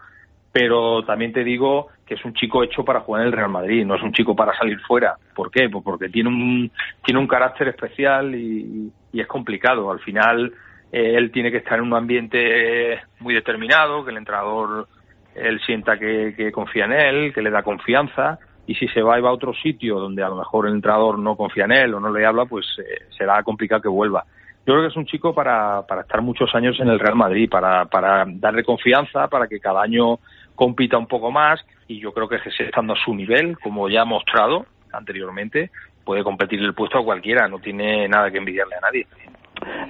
[0.53, 3.87] Pero también te digo que es un chico hecho para jugar en el Real Madrid,
[3.87, 5.17] no es un chico para salir fuera.
[5.35, 5.69] ¿Por qué?
[5.69, 6.71] Pues porque tiene un,
[7.05, 9.91] tiene un carácter especial y, es complicado.
[9.91, 10.53] Al final,
[10.91, 14.89] eh, él tiene que estar en un ambiente muy determinado, que el entrenador
[15.35, 19.23] él sienta que, confía en él, que le da confianza y si se va y
[19.23, 22.01] va a otro sitio donde a lo mejor el entrenador no confía en él o
[22.01, 24.25] no le habla, pues eh, será complicado que vuelva.
[24.67, 27.49] Yo creo que es un chico para, para estar muchos años en el Real Madrid,
[27.51, 30.19] para, para darle confianza, para que cada año
[30.55, 34.03] compita un poco más y yo creo que Jesús estando a su nivel, como ya
[34.03, 35.71] ha mostrado anteriormente,
[36.05, 39.07] puede competir el puesto a cualquiera, no tiene nada que envidiarle a nadie.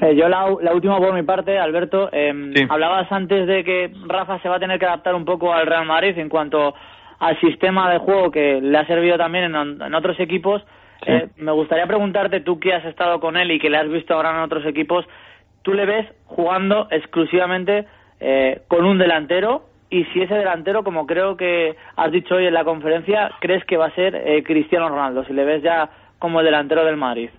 [0.03, 2.33] Eh, yo la, última por mi parte, Alberto, eh,
[2.69, 5.87] hablabas antes de que Rafa se va a tener que adaptar un poco al Real
[5.87, 6.75] Madrid en cuanto
[7.19, 10.63] al sistema de juego que le ha servido también en, en otros equipos.
[11.07, 14.15] Eh, me gustaría preguntarte, tú que has estado con él y que le has visto
[14.15, 15.07] ahora en otros equipos,
[15.63, 17.87] ¿tú le ves jugando exclusivamente
[18.21, 19.65] eh, con un delantero?
[19.89, 23.77] Y si ese delantero, como creo que has dicho hoy en la conferencia, crees que
[23.77, 27.31] va a ser eh, Cristiano Ronaldo, si le ves ya como el delantero del Madrid.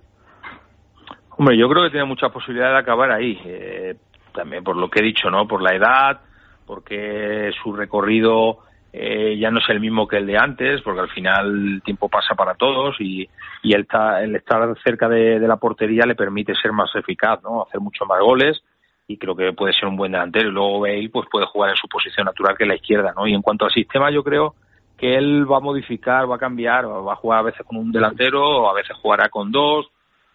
[1.38, 3.96] Hombre, yo creo que tiene mucha posibilidad de acabar ahí.
[4.34, 5.48] también por lo que he dicho, ¿no?
[5.48, 6.20] Por la edad,
[6.66, 8.60] porque su recorrido
[8.94, 12.10] eh, ya no es el mismo que el de antes, porque al final el tiempo
[12.10, 13.28] pasa para todos y,
[13.64, 13.88] y el,
[14.22, 17.64] el estar cerca de, la portería le permite ser más eficaz, ¿no?
[17.64, 18.62] hacer muchos más goles
[19.08, 20.50] y creo que puede ser un buen delantero.
[20.50, 23.14] Y luego Bale pues puede jugar en su posición natural que es la izquierda.
[23.16, 23.28] ¿no?
[23.28, 24.56] Y en cuanto al sistema, yo creo
[24.98, 27.92] que él va a modificar, va a cambiar, va a jugar a veces con un
[27.92, 29.90] delantero, a veces jugará con dos,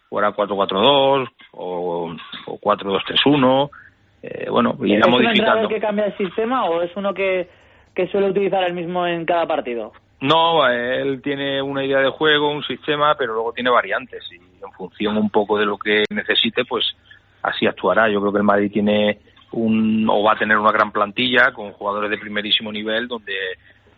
[0.09, 2.15] jugará 4-4-2 o,
[2.47, 3.69] o 4-2-3-1.
[4.23, 5.59] Eh, bueno, irá modificando.
[5.59, 7.47] ¿Es un que cambia el sistema o es uno que
[7.97, 9.91] que suele utilizar el mismo en cada partido?
[10.21, 14.71] No, él tiene una idea de juego, un sistema, pero luego tiene variantes y en
[14.73, 16.85] función un poco de lo que necesite, pues
[17.41, 18.07] así actuará.
[18.07, 19.17] Yo creo que el Madrid tiene
[19.51, 23.33] un o va a tener una gran plantilla con jugadores de primerísimo nivel donde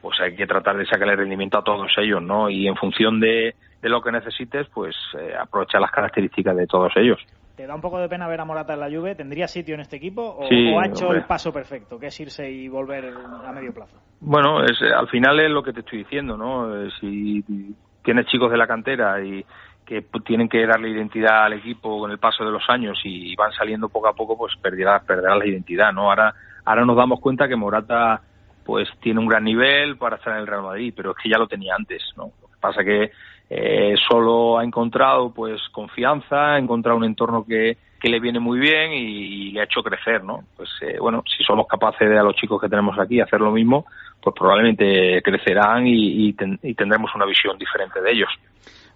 [0.02, 2.50] pues hay que tratar de sacarle rendimiento a todos ellos, ¿no?
[2.50, 7.20] Y en función de, lo que necesites, pues eh, aprovecha las características de todos ellos.
[7.60, 9.16] ¿Te da un poco de pena ver a Morata en la Juve?
[9.16, 12.70] ¿Tendría sitio en este equipo o, ha hecho el paso perfecto, que es irse y
[12.70, 13.14] volver
[13.46, 13.98] a medio plazo?
[14.22, 16.74] Bueno, es, al final es lo que te estoy diciendo, ¿no?
[16.74, 17.44] Eh, si
[18.02, 19.44] tienes chicos de la cantera y
[19.86, 23.52] que tienen que darle identidad al equipo con el paso de los años y van
[23.52, 26.10] saliendo poco a poco, pues perderá, perderá la identidad, ¿no?
[26.10, 28.22] Ahora, ahora nos damos cuenta que Morata
[28.64, 31.38] pues tiene un gran nivel para estar en el Real Madrid, pero es que ya
[31.38, 32.32] lo tenía antes, ¿no?
[32.42, 33.12] Lo que pasa que
[33.50, 38.60] eh, solo ha encontrado pues confianza, ha encontrado un entorno que, que le viene muy
[38.60, 40.44] bien y, le ha hecho crecer, ¿no?
[40.56, 43.52] Pues eh, bueno, si somos capaces de a los chicos que tenemos aquí hacer lo
[43.52, 43.86] mismo,
[44.22, 48.30] pues probablemente crecerán y, tendremos una visión diferente de ellos.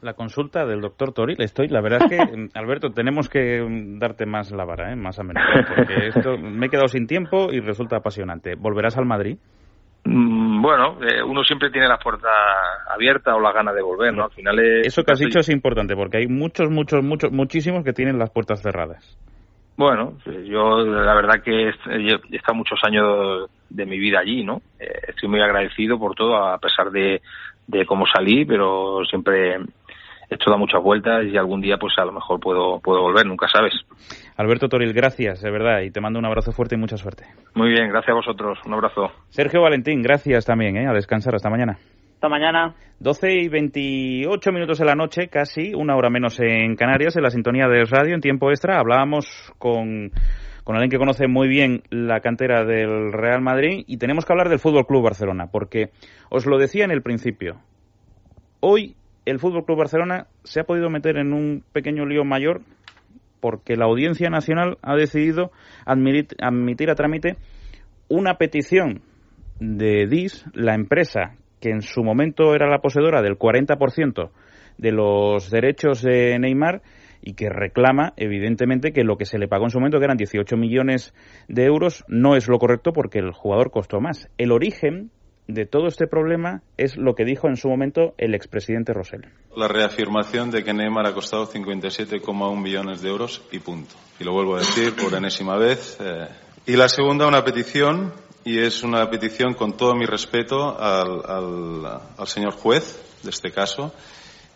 [0.02, 3.66] La consulta del doctor Toril, estoy, la verdad es que, Alberto, tenemos que
[3.98, 4.96] darte más la vara, ¿eh?
[4.96, 8.56] más a menudo, porque esto me he quedado sin tiempo y resulta apasionante.
[8.56, 9.38] ¿Volverás al Madrid?
[10.06, 12.32] Mm, bueno, eh, uno siempre tiene las puertas
[12.94, 14.26] abiertas o la gana de volver, ¿no?
[14.26, 17.94] Al final Eso que has dicho es importante, porque hay muchos, muchos, muchos, muchísimos que
[17.94, 19.18] tienen las puertas cerradas.
[19.76, 24.62] Bueno, yo la verdad que he estado muchos años de mi vida allí, ¿no?
[24.80, 27.22] Eh, estoy muy agradecido por todo, a pesar de,
[27.66, 29.58] de cómo salí, pero siempre
[30.34, 33.48] esto da muchas vueltas y algún día pues a lo mejor puedo, puedo volver, nunca
[33.48, 33.74] sabes.
[34.38, 37.26] Alberto Toril, gracias, de verdad, y te mando un abrazo fuerte y mucha suerte.
[37.56, 39.12] Muy bien, gracias a vosotros, un abrazo.
[39.30, 40.88] Sergio Valentín, gracias también, ¿eh?
[40.88, 41.78] a descansar, hasta mañana.
[42.16, 42.74] Hasta mañana.
[43.00, 47.30] 12 y 28 minutos de la noche, casi una hora menos en Canarias, en la
[47.30, 50.12] sintonía de radio, en tiempo extra, hablábamos con
[50.64, 54.50] con alguien que conoce muy bien la cantera del Real Madrid y tenemos que hablar
[54.50, 55.90] del Fútbol Club Barcelona, porque
[56.30, 57.58] os lo decía en el principio.
[58.62, 62.62] Hoy el Fútbol Club Barcelona se ha podido meter en un pequeño lío mayor
[63.40, 65.52] porque la Audiencia Nacional ha decidido
[65.86, 67.36] admitir, a trámite
[68.08, 69.02] una petición
[69.60, 74.30] de DIS, la empresa que en su momento era la poseedora del 40%
[74.78, 76.82] de los derechos de Neymar
[77.22, 80.18] y que reclama, evidentemente, que lo que se le pagó en su momento, que eran
[80.18, 81.14] 18 millones
[81.48, 84.30] de euros, no es lo correcto porque el jugador costó más.
[84.38, 85.12] El origen
[85.48, 89.28] de todo este problema es lo que dijo en su momento el expresidente Rosell.
[89.56, 93.96] La reafirmación de que Neymar ha costado 57,1 millones de euros y punto.
[94.20, 95.98] Y lo vuelvo a decir por enésima vez.
[96.00, 96.28] Eh.
[96.66, 98.14] Y la segunda, una petición,
[98.46, 101.86] y es una petición con todo mi respeto al,
[102.18, 103.94] al señor juez de este caso,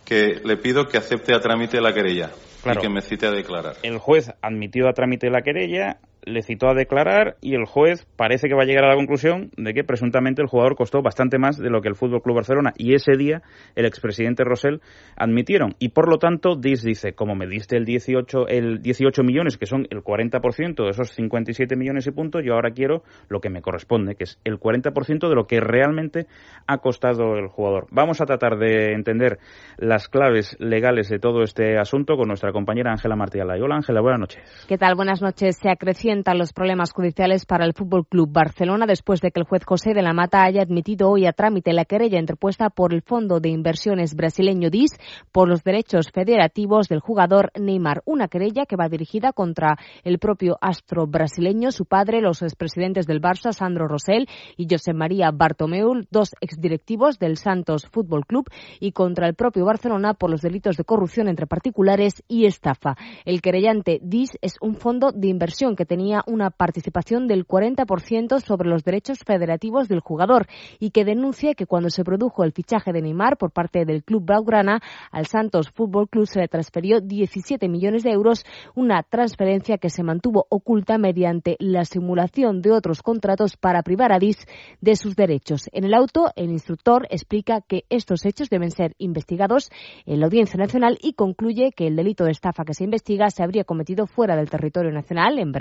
[0.05, 2.31] que le pido que acepte a trámite la querella
[2.65, 3.75] y que me cite a declarar.
[3.83, 8.47] El juez admitió a trámite la querella, le citó a declarar y el juez parece
[8.47, 11.57] que va a llegar a la conclusión de que presuntamente el jugador costó bastante más
[11.57, 13.41] de lo que el Fútbol Club Barcelona y ese día
[13.75, 14.81] el expresidente Rosell
[15.15, 19.57] admitieron y por lo tanto Dis dice, como me diste el 18 el 18 millones
[19.57, 23.49] que son el 40% de esos 57 millones y punto, yo ahora quiero lo que
[23.49, 26.27] me corresponde, que es el 40% de lo que realmente
[26.67, 27.87] ha costado el jugador.
[27.91, 29.39] Vamos a tratar de entender
[29.77, 34.19] las claves legales de todo este asunto con nuestra compañera Ángela Martí Hola Ángela, buenas
[34.19, 34.65] noches.
[34.67, 34.95] ¿Qué tal?
[34.95, 35.57] Buenas noches.
[35.57, 35.69] Se
[36.07, 39.93] acrecienta los problemas judiciales para el Fútbol Club Barcelona después de que el juez José
[39.93, 43.49] de la Mata haya admitido hoy a trámite la querella interpuesta por el Fondo de
[43.49, 44.91] Inversiones brasileño DIS
[45.33, 48.03] por los derechos federativos del jugador Neymar.
[48.05, 53.19] Una querella que va dirigida contra el propio astro brasileño, su padre, los expresidentes del
[53.19, 59.27] Barça, Sandro Rosell y José María Bartomeu, dos exdirectivos del Santos Fútbol Club, y contra
[59.27, 62.95] el propio Barcelona por los delitos de corrupción entre particulares y estafa.
[63.25, 68.39] El querellante DIS es un fondo de inversión que tenía tenía una participación del 40%
[68.39, 70.45] sobre los derechos federativos del jugador
[70.79, 74.23] y que denuncia que cuando se produjo el fichaje de Neymar por parte del club
[74.23, 74.79] blaugrana
[75.11, 80.03] al Santos Fútbol Club se le transfirió 17 millones de euros, una transferencia que se
[80.03, 84.45] mantuvo oculta mediante la simulación de otros contratos para privar a DIS
[84.79, 85.67] de sus derechos.
[85.71, 89.71] En el auto, el instructor explica que estos hechos deben ser investigados
[90.05, 93.41] en la Audiencia Nacional y concluye que el delito de estafa que se investiga se
[93.41, 95.53] habría cometido fuera del territorio nacional, en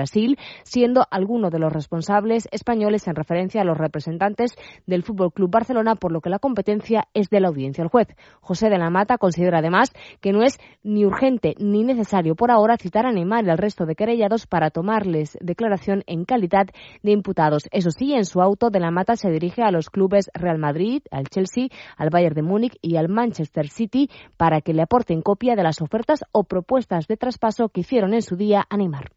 [0.64, 4.52] Siendo alguno de los responsables españoles en referencia a los representantes
[4.86, 7.82] del Fútbol Club Barcelona, por lo que la competencia es de la audiencia.
[7.82, 8.08] El juez
[8.40, 12.76] José de la Mata considera además que no es ni urgente ni necesario por ahora
[12.76, 16.66] citar a Neymar y al resto de querellados para tomarles declaración en calidad
[17.02, 17.68] de imputados.
[17.70, 21.02] Eso sí, en su auto de la Mata se dirige a los clubes Real Madrid,
[21.10, 25.56] al Chelsea, al Bayern de Múnich y al Manchester City para que le aporten copia
[25.56, 29.10] de las ofertas o propuestas de traspaso que hicieron en su día a Neymar.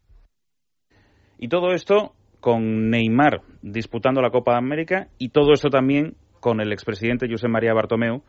[1.42, 6.60] Y todo esto con Neymar disputando la Copa de América y todo esto también con
[6.60, 8.22] el expresidente José María Bartomeu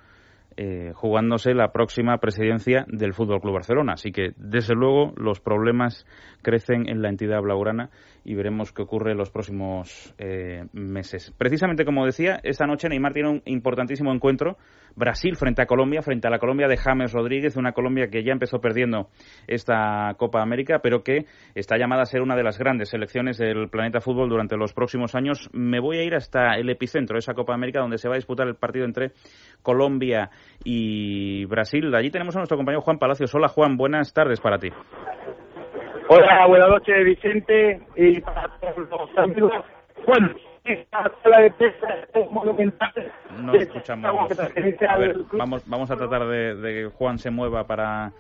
[0.58, 3.94] eh, jugándose la próxima presidencia del Fútbol Club Barcelona.
[3.94, 6.06] Así que, desde luego, los problemas
[6.42, 7.90] crecen en la entidad blaugrana
[8.24, 11.34] y veremos qué ocurre en los próximos eh, meses.
[11.38, 14.58] Precisamente como decía, esta noche Neymar tiene un importantísimo encuentro.
[14.96, 18.34] Brasil frente a Colombia, frente a la Colombia de James Rodríguez, una Colombia que ya
[18.34, 19.08] empezó perdiendo
[19.48, 23.70] esta Copa América, pero que está llamada a ser una de las grandes selecciones del
[23.70, 25.50] planeta fútbol durante los próximos años.
[25.54, 28.18] Me voy a ir hasta el epicentro de esa Copa América, donde se va a
[28.18, 29.14] disputar el partido entre
[29.62, 30.30] Colombia
[30.64, 31.94] y Brasil.
[31.96, 33.34] Allí tenemos a nuestro compañero Juan Palacios.
[33.34, 34.70] Hola Juan, buenas tardes para ti.
[36.10, 39.54] Hola, buenas noches Vicente y para todos los amigos.
[40.06, 40.30] Bueno,
[40.66, 42.92] esta sala de prensa es monumental.
[43.42, 44.32] No escuchamos.
[44.90, 48.12] A ver, vamos, vamos a tratar de, de que Juan se mueva para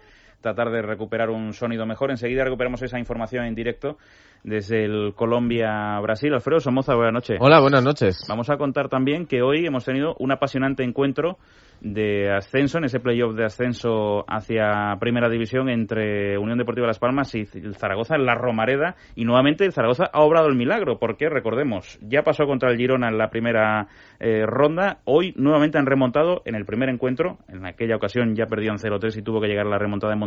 [0.41, 2.11] tratar de recuperar un sonido mejor.
[2.11, 3.97] Enseguida recuperamos esa información en directo
[4.43, 6.33] desde el Colombia-Brasil.
[6.33, 7.37] Alfredo Somoza, buenas noches.
[7.39, 8.25] Hola, buenas noches.
[8.27, 11.37] Vamos a contar también que hoy hemos tenido un apasionante encuentro
[11.81, 17.33] de ascenso, en ese playoff de ascenso hacia Primera División entre Unión Deportiva Las Palmas
[17.33, 18.95] y Zaragoza en la Romareda.
[19.15, 23.09] Y nuevamente el Zaragoza ha obrado el milagro, porque recordemos, ya pasó contra el Girona
[23.09, 23.87] en la primera
[24.19, 24.99] eh, ronda.
[25.05, 27.39] Hoy nuevamente han remontado en el primer encuentro.
[27.47, 30.19] En aquella ocasión ya perdían 0-3 y tuvo que llegar la remontada en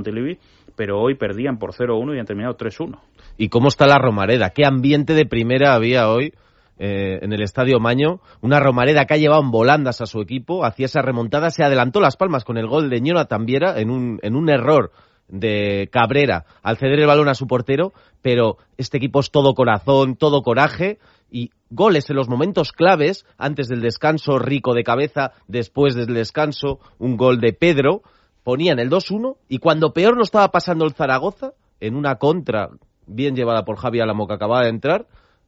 [0.77, 2.99] Pero hoy perdían por 0-1 y han terminado 3-1.
[3.37, 4.51] ¿Y cómo está la Romareda?
[4.51, 6.33] ¿Qué ambiente de primera había hoy?
[6.77, 8.21] Eh, en el Estadio Maño.
[8.41, 12.01] Una Romareda que ha llevado en volandas a su equipo, hacía esa remontada, se adelantó
[12.01, 14.91] las palmas con el gol de Ñona Tambiera en un, en un error
[15.29, 20.17] de Cabrera al ceder el balón a su portero, pero este equipo es todo corazón,
[20.17, 20.99] todo coraje
[21.31, 26.81] y goles en los momentos claves, antes del descanso, Rico de cabeza, después del descanso,
[26.99, 28.03] un gol de Pedro,
[28.45, 32.71] ponían el 2-1 y cuando peor lo estaba pasando el Zaragoza, en una contra
[33.07, 35.07] bien llevada por Javi Alamo que acababa de entrar,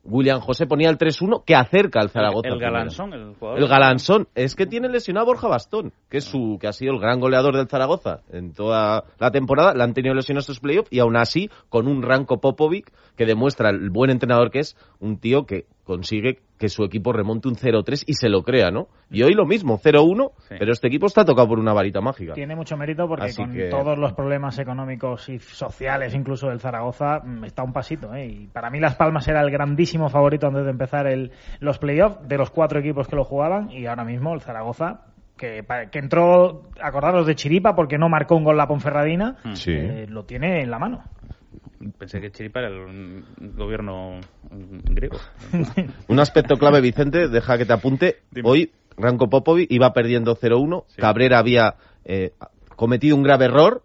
[0.08, 2.48] William José ponía el 3-1 que acerca al Zaragoza.
[2.48, 3.58] El, el Galanzón, el jugador.
[3.58, 4.28] El Galanzón.
[4.34, 7.20] Es que tiene lesionado a Borja Bastón, que es su, que ha sido el gran
[7.20, 9.74] goleador del Zaragoza en toda la temporada.
[9.74, 13.70] Le han tenido lesionado estos playoffs y aún así, con un Ranko Popovic que demuestra
[13.70, 18.04] el buen entrenador que es, un tío que consigue que su equipo remonte un 0-3
[18.06, 18.88] y se lo crea, ¿no?
[19.10, 20.56] Y hoy lo mismo, 0-1, sí.
[20.58, 22.32] pero este equipo está tocado por una varita mágica.
[22.34, 26.58] Tiene mucho mérito porque Así con que- todos los problemas económicos y sociales, incluso del
[26.60, 28.12] Zaragoza, mm, está un pasito.
[28.14, 28.26] ¿eh?
[28.26, 32.26] Y para mí Las Palmas era el grandísimo favorito antes de empezar el, los playoffs
[32.26, 35.02] de los cuatro equipos que lo jugaban y ahora mismo el Zaragoza
[35.36, 39.70] que, que entró, acordaros de Chiripa porque no marcó un gol la Ponferradina, Sí.
[39.72, 41.02] eh, lo tiene en la mano.
[41.98, 43.24] Pensé que Chiripa era el
[43.56, 45.18] gobierno griego.
[46.08, 48.16] Un aspecto clave, Vicente, deja que te apunte.
[48.30, 48.48] Dime.
[48.48, 50.84] Hoy Ranko Popovic iba perdiendo 0-1.
[50.88, 51.00] Sí.
[51.00, 52.32] Cabrera había eh,
[52.76, 53.82] cometido un grave error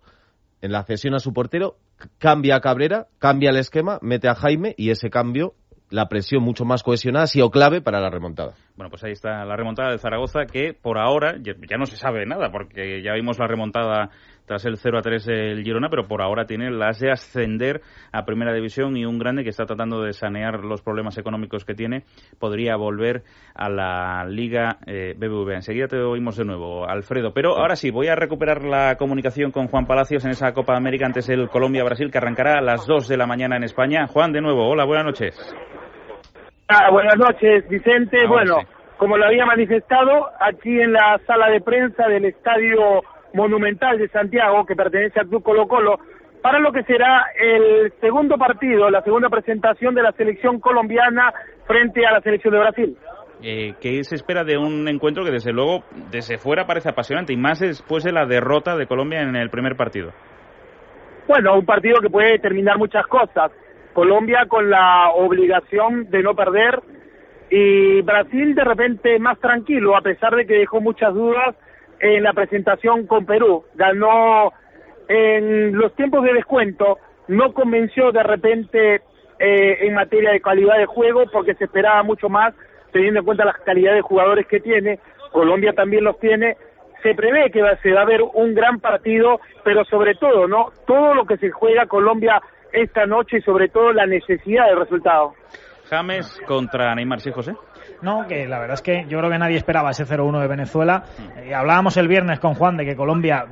[0.61, 1.75] en la cesión a su portero.
[2.17, 5.53] Cambia a Cabrera, cambia el esquema, mete a Jaime y ese cambio,
[5.91, 8.53] la presión mucho más cohesionada, ha sido clave para la remontada.
[8.75, 11.97] Bueno, pues ahí está la remontada del Zaragoza, que por ahora ya, ya no se
[11.97, 14.09] sabe nada, porque ya vimos la remontada
[14.51, 17.79] tras el 0 a 3 del Girona, pero por ahora tiene las de ascender
[18.11, 21.73] a Primera División y un grande que está tratando de sanear los problemas económicos que
[21.73, 22.03] tiene
[22.37, 23.23] podría volver
[23.55, 25.55] a la Liga eh, BBVA.
[25.55, 27.31] Enseguida te oímos de nuevo, Alfredo.
[27.33, 31.05] Pero ahora sí, voy a recuperar la comunicación con Juan Palacios en esa Copa América
[31.05, 34.05] antes del Colombia-Brasil, que arrancará a las 2 de la mañana en España.
[34.07, 35.55] Juan, de nuevo, hola, buenas noches.
[36.67, 38.17] Ah, buenas noches, Vicente.
[38.17, 38.67] Ahora bueno, sí.
[38.97, 43.01] como lo había manifestado, aquí en la sala de prensa del Estadio
[43.33, 45.99] Monumental de Santiago, que pertenece al Club Colo Colo,
[46.41, 51.31] para lo que será el segundo partido, la segunda presentación de la selección colombiana
[51.67, 52.97] frente a la selección de Brasil.
[53.43, 57.37] Eh, ¿Qué se espera de un encuentro que desde luego desde fuera parece apasionante y
[57.37, 60.11] más después de la derrota de Colombia en el primer partido?
[61.27, 63.51] Bueno, un partido que puede determinar muchas cosas.
[63.93, 66.79] Colombia con la obligación de no perder
[67.49, 71.55] y Brasil de repente más tranquilo, a pesar de que dejó muchas dudas
[72.01, 73.63] en la presentación con Perú.
[73.75, 74.51] Ganó
[75.07, 76.97] en los tiempos de descuento,
[77.27, 79.01] no convenció de repente
[79.39, 82.53] eh, en materia de calidad de juego porque se esperaba mucho más
[82.91, 84.99] teniendo en cuenta las calidades de jugadores que tiene.
[85.31, 86.57] Colombia también los tiene.
[87.03, 90.71] Se prevé que va, se va a ver un gran partido, pero sobre todo, ¿no?
[90.85, 92.41] Todo lo que se juega Colombia
[92.71, 95.33] esta noche y sobre todo la necesidad del resultado.
[95.89, 97.53] James contra Neymar, ¿sí, José?
[98.01, 101.03] No, que la verdad es que yo creo que nadie esperaba ese 0-1 de Venezuela.
[101.37, 103.45] Eh, hablábamos el viernes con Juan de que Colombia,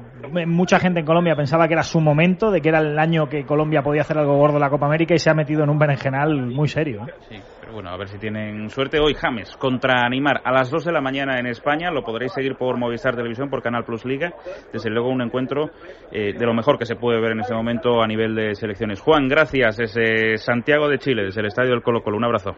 [0.47, 3.45] mucha gente en Colombia pensaba que era su momento, de que era el año que
[3.45, 5.77] Colombia podía hacer algo gordo en la Copa América y se ha metido en un
[5.77, 7.05] berenjenal muy serio.
[7.07, 7.13] ¿eh?
[7.29, 8.99] Sí, pero bueno, a ver si tienen suerte.
[8.99, 11.91] Hoy James contra Neymar a las 2 de la mañana en España.
[11.91, 14.33] Lo podréis seguir por Movistar Televisión, por Canal Plus Liga.
[14.73, 15.69] Desde luego un encuentro
[16.11, 18.99] eh, de lo mejor que se puede ver en este momento a nivel de selecciones.
[19.01, 19.79] Juan, gracias.
[19.79, 22.17] Es eh, Santiago de Chile, desde el Estadio del Colo Colo.
[22.17, 22.55] Un abrazo.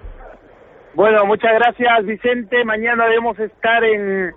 [0.93, 2.63] Bueno, muchas gracias Vicente.
[2.65, 4.31] Mañana debemos estar en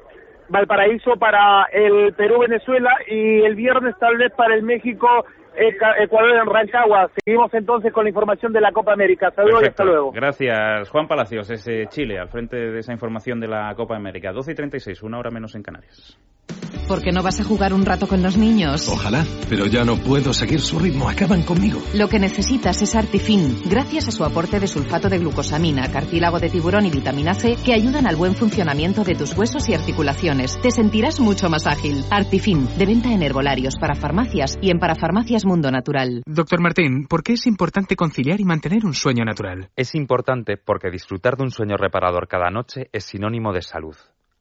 [0.48, 5.08] Valparaíso para el Perú-Venezuela y el viernes tal vez para el México.
[5.56, 7.08] Ecuador en Rancagua.
[7.24, 9.30] Seguimos entonces con la información de la Copa América.
[9.30, 10.10] Saludos y hasta luego.
[10.10, 14.32] Gracias, Juan Palacios, es Chile, al frente de esa información de la Copa América.
[14.32, 16.18] 12 y 36, una hora menos en Canarias.
[16.88, 18.88] ¿Por qué no vas a jugar un rato con los niños?
[18.88, 21.80] Ojalá, pero ya no puedo seguir su ritmo, acaban conmigo.
[21.94, 26.50] Lo que necesitas es Artifin, gracias a su aporte de sulfato de glucosamina, cartílago de
[26.50, 30.60] tiburón y vitamina C que ayudan al buen funcionamiento de tus huesos y articulaciones.
[30.60, 32.04] Te sentirás mucho más ágil.
[32.10, 36.22] Artifin, de venta en herbolarios, para farmacias y en parafarmacias Mundo Natural.
[36.26, 39.70] Doctor Martín, ¿por qué es importante conciliar y mantener un sueño natural?
[39.76, 43.96] Es importante porque disfrutar de un sueño reparador cada noche es sinónimo de salud.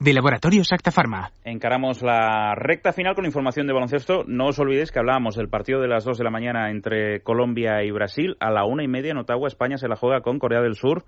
[0.00, 1.32] de Laboratorios Acta Pharma.
[1.44, 4.22] Encaramos la recta final con información de baloncesto.
[4.28, 7.82] No os olvidéis que hablábamos del partido de las 2 de la mañana entre Colombia
[7.82, 8.36] y Brasil.
[8.38, 11.04] A la una y media en Ottawa, España se la juega con Corea del Sur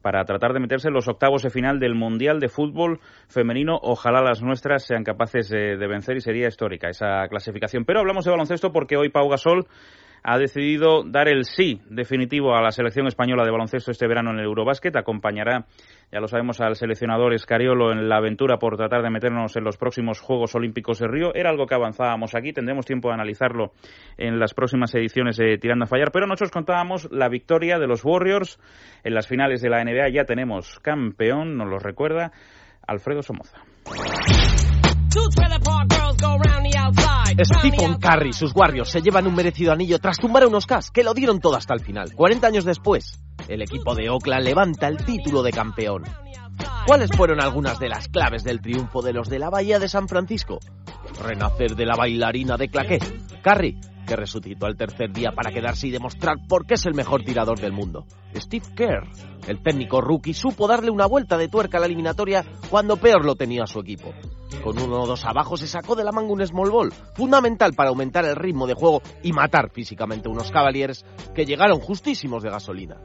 [0.00, 3.78] para tratar de meterse en los octavos de final del Mundial de Fútbol Femenino.
[3.82, 7.84] Ojalá las nuestras sean capaces de, de vencer y sería histórica esa clasificación.
[7.84, 9.66] Pero hablamos de baloncesto porque hoy Pau Gasol
[10.24, 14.38] ha decidido dar el sí definitivo a la selección española de baloncesto este verano en
[14.38, 14.94] el Eurobásquet.
[14.96, 15.66] Acompañará,
[16.12, 19.76] ya lo sabemos, al seleccionador Escariolo en la aventura por tratar de meternos en los
[19.76, 21.34] próximos Juegos Olímpicos de Río.
[21.34, 23.72] Era algo que avanzábamos aquí, tendremos tiempo de analizarlo
[24.16, 28.04] en las próximas ediciones de Tirando a Fallar, pero nosotros contábamos la victoria de los
[28.04, 28.60] Warriors
[29.02, 30.10] en las finales de la NBA.
[30.10, 32.32] Ya tenemos campeón, nos lo recuerda
[32.86, 33.58] Alfredo Somoza.
[37.44, 41.02] Stephen Curry, sus Warriors, se llevan un merecido anillo tras tumbar a unos Cavs que
[41.02, 42.14] lo dieron todo hasta el final.
[42.14, 46.04] 40 años después, el equipo de Oakland levanta el título de campeón.
[46.86, 50.08] ¿Cuáles fueron algunas de las claves del triunfo de los de la Bahía de San
[50.08, 50.58] Francisco?
[51.22, 52.98] Renacer de la bailarina de Claqué.
[53.42, 57.22] Curry, que resucitó al tercer día para quedarse y demostrar por qué es el mejor
[57.22, 58.06] tirador del mundo.
[58.34, 59.08] Steve Kerr,
[59.46, 63.34] el técnico rookie, supo darle una vuelta de tuerca a la eliminatoria cuando peor lo
[63.34, 64.12] tenía su equipo.
[64.62, 67.90] Con uno o dos abajo se sacó de la manga un small ball, fundamental para
[67.90, 72.96] aumentar el ritmo de juego y matar físicamente unos Cavaliers que llegaron justísimos de gasolina.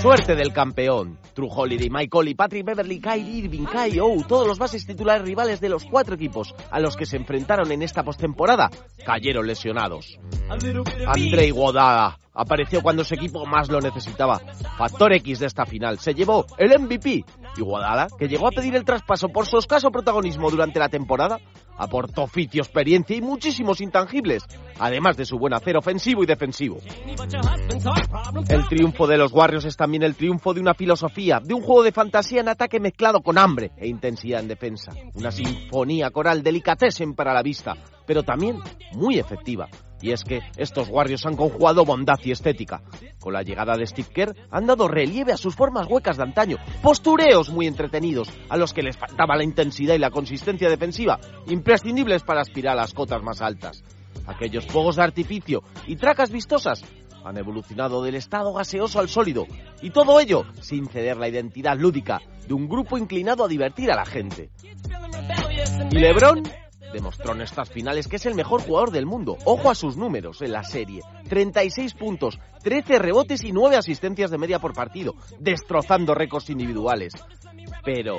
[0.00, 1.18] Suerte del campeón.
[1.34, 5.68] True Holiday, Mike Patrick Beverly, Kyrie Irving, Kai O, todos los bases titulares rivales de
[5.68, 8.70] los cuatro equipos a los que se enfrentaron en esta postemporada
[9.04, 10.18] cayeron lesionados.
[10.48, 14.38] Andrei Iguodala apareció cuando su equipo más lo necesitaba.
[14.78, 15.98] Factor X de esta final.
[15.98, 17.24] Se llevó el MVP.
[17.56, 21.38] Iguodala, que llegó a pedir el traspaso por su escaso protagonismo durante la temporada,
[21.76, 24.44] aportó oficio, experiencia y muchísimos intangibles,
[24.78, 26.78] además de su buen hacer ofensivo y defensivo.
[28.48, 31.82] El triunfo de los Warriors es también el triunfo de una filosofía, de un juego
[31.82, 34.92] de fantasía en ataque mezclado con hambre e intensidad en defensa.
[35.14, 37.74] Una sinfonía coral delicatessen para la vista,
[38.06, 38.58] pero también
[38.94, 39.68] muy efectiva.
[40.02, 42.82] Y es que estos Warriors han conjugado bondad y estética.
[43.18, 46.56] Con la llegada de Steve Kerr han dado relieve a sus formas huecas de antaño,
[46.82, 52.22] postureos muy entretenidos, a los que les faltaba la intensidad y la consistencia defensiva, imprescindibles
[52.22, 53.84] para aspirar a las cotas más altas.
[54.26, 56.84] Aquellos fuegos de artificio y tracas vistosas
[57.24, 59.46] han evolucionado del estado gaseoso al sólido,
[59.82, 63.96] y todo ello sin ceder la identidad lúdica de un grupo inclinado a divertir a
[63.96, 64.50] la gente.
[65.90, 66.42] Y LeBron
[66.92, 69.36] Demostró en estas finales que es el mejor jugador del mundo.
[69.44, 71.02] Ojo a sus números en la serie.
[71.28, 77.12] 36 puntos, 13 rebotes y 9 asistencias de media por partido, destrozando récords individuales.
[77.84, 78.18] Pero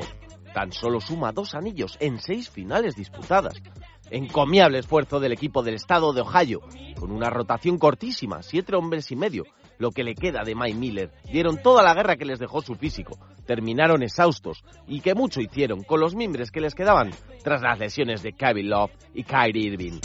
[0.54, 3.62] tan solo suma dos anillos en seis finales disputadas.
[4.10, 6.62] Encomiable esfuerzo del equipo del estado de Ohio,
[7.00, 9.46] con una rotación cortísima, siete hombres y medio,
[9.82, 11.12] lo que le queda de Mike Miller.
[11.32, 13.18] Dieron toda la guerra que les dejó su físico.
[13.46, 17.10] Terminaron exhaustos y que mucho hicieron con los mimbres que les quedaban
[17.44, 20.00] tras las lesiones de Kevin Love y Kyrie Irving.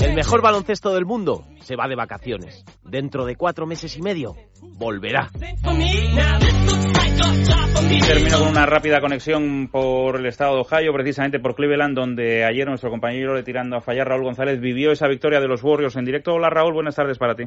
[0.00, 2.64] El mejor baloncesto del mundo se va de vacaciones.
[2.82, 4.34] Dentro de cuatro meses y medio
[4.78, 5.28] volverá.
[7.90, 12.44] Y termino con una rápida conexión por el estado de Ohio, precisamente por Cleveland, donde
[12.44, 15.96] ayer nuestro compañero de tirando a fallar, Raúl González, vivió esa victoria de los Warriors
[15.96, 16.32] en directo.
[16.32, 17.44] Hola Raúl, buenas tardes para ti.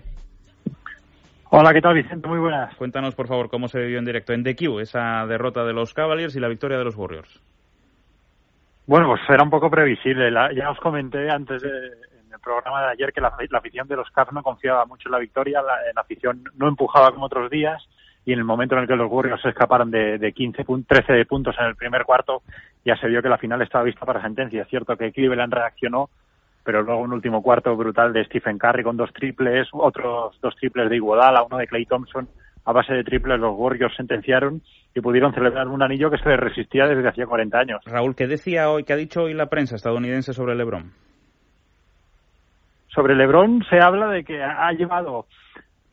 [1.58, 2.28] Hola, ¿qué tal Vicente?
[2.28, 2.76] Muy buenas.
[2.76, 6.36] Cuéntanos, por favor, cómo se vivió en directo en DQ esa derrota de los Cavaliers
[6.36, 7.42] y la victoria de los Warriors.
[8.86, 10.34] Bueno, pues era un poco previsible.
[10.54, 14.12] ya os comenté antes de, en el programa de ayer que la, afición de los
[14.12, 17.82] Cavs no confiaba mucho en la victoria, la, la, afición no empujaba como otros días
[18.26, 21.26] y en el momento en el que los Warriors se escaparon de, de 15 13
[21.26, 22.42] puntos en el primer cuarto
[22.84, 24.64] ya se vio que la final estaba vista para sentencia.
[24.64, 26.10] Es cierto que Cleveland reaccionó,
[26.66, 30.90] pero luego un último cuarto brutal de Stephen Curry con dos triples, otros dos triples
[30.90, 32.28] de Iguodala, uno de Clay Thompson,
[32.66, 34.62] a base de triples los Warriors sentenciaron
[34.96, 37.82] y pudieron celebrar un anillo que se les resistía desde hacía 40 años.
[37.86, 40.92] Raúl, ¿qué decía hoy, qué ha dicho hoy la prensa estadounidense sobre LeBron?
[42.88, 45.28] Sobre LeBron se habla de que ha llevado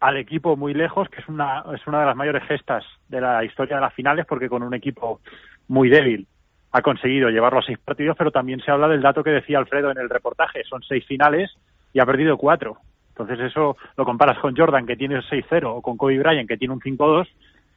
[0.00, 3.44] al equipo muy lejos, que es una, es una de las mayores gestas de la
[3.44, 5.20] historia de las finales, porque con un equipo
[5.68, 6.26] muy débil
[6.72, 9.90] ha conseguido llevarlo a seis partidos, pero también se habla del dato que decía Alfredo
[9.90, 11.50] en el reportaje, son seis finales
[11.92, 12.78] y ha perdido cuatro.
[13.10, 16.72] Entonces eso lo comparas con Jordan, que tiene 6-0, o con Kobe Bryant, que tiene
[16.72, 17.28] un 5-2,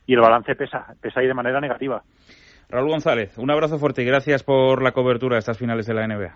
[0.07, 2.01] y el balance pesa, pesa ahí de manera negativa.
[2.69, 6.07] Raúl González, un abrazo fuerte y gracias por la cobertura de estas finales de la
[6.07, 6.35] NBA.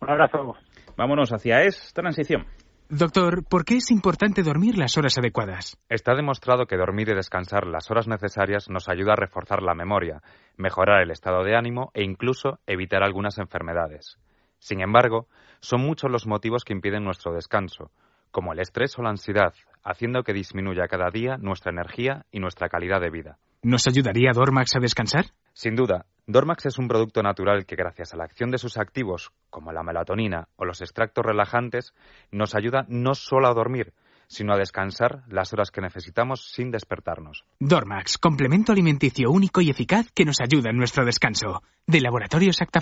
[0.00, 0.56] Un abrazo.
[0.96, 2.46] Vámonos hacia es transición.
[2.90, 5.76] Doctor, ¿por qué es importante dormir las horas adecuadas?
[5.90, 10.22] Está demostrado que dormir y descansar las horas necesarias nos ayuda a reforzar la memoria,
[10.56, 14.16] mejorar el estado de ánimo e incluso evitar algunas enfermedades.
[14.58, 15.28] Sin embargo,
[15.60, 17.90] son muchos los motivos que impiden nuestro descanso,
[18.30, 19.52] como el estrés o la ansiedad,
[19.84, 23.38] haciendo que disminuya cada día nuestra energía y nuestra calidad de vida.
[23.62, 25.26] ¿Nos ayudaría Dormax a descansar?
[25.52, 29.32] Sin duda, Dormax es un producto natural que gracias a la acción de sus activos,
[29.50, 31.92] como la melatonina o los extractos relajantes,
[32.30, 33.94] nos ayuda no solo a dormir,
[34.28, 37.44] sino a descansar las horas que necesitamos sin despertarnos.
[37.58, 41.62] Dormax, complemento alimenticio único y eficaz que nos ayuda en nuestro descanso.
[41.84, 42.80] De Laboratorios Acta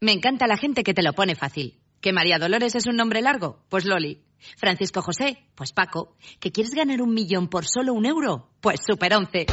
[0.00, 1.78] Me encanta la gente que te lo pone fácil.
[2.00, 3.58] ¿Que María Dolores es un nombre largo?
[3.68, 4.22] Pues Loli.
[4.56, 6.16] Francisco José, pues Paco.
[6.38, 8.48] ¿Que quieres ganar un millón por solo un euro?
[8.62, 9.44] Pues Super 11.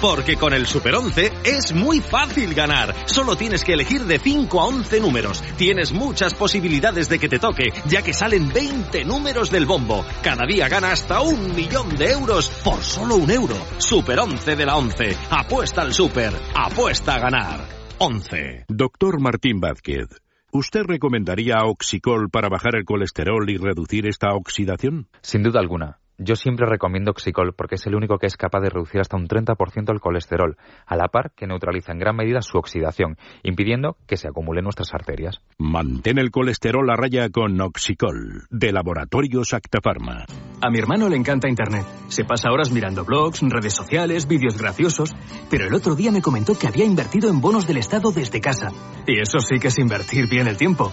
[0.00, 2.92] Porque con el Super 11 es muy fácil ganar.
[3.08, 5.42] Solo tienes que elegir de 5 a 11 números.
[5.56, 10.04] Tienes muchas posibilidades de que te toque, ya que salen 20 números del bombo.
[10.24, 13.54] Cada día gana hasta un millón de euros por solo un euro.
[13.78, 15.16] Super 11 de la 11.
[15.30, 16.32] Apuesta al Super.
[16.52, 17.68] Apuesta a ganar.
[17.98, 18.64] 11.
[18.66, 20.21] Doctor Martín Vázquez.
[20.54, 25.08] ¿Usted recomendaría Oxicol para bajar el colesterol y reducir esta oxidación?
[25.22, 26.01] Sin duda alguna.
[26.24, 29.26] Yo siempre recomiendo Oxicol porque es el único que es capaz de reducir hasta un
[29.26, 30.56] 30% el colesterol,
[30.86, 34.64] a la par que neutraliza en gran medida su oxidación, impidiendo que se acumule en
[34.64, 35.40] nuestras arterias.
[35.58, 40.26] Mantén el colesterol a raya con Oxicol, de Laboratorios Actafarma.
[40.60, 41.84] A mi hermano le encanta Internet.
[42.06, 45.16] Se pasa horas mirando blogs, redes sociales, vídeos graciosos,
[45.50, 48.68] pero el otro día me comentó que había invertido en bonos del Estado desde casa.
[49.08, 50.92] Y eso sí que es invertir bien el tiempo.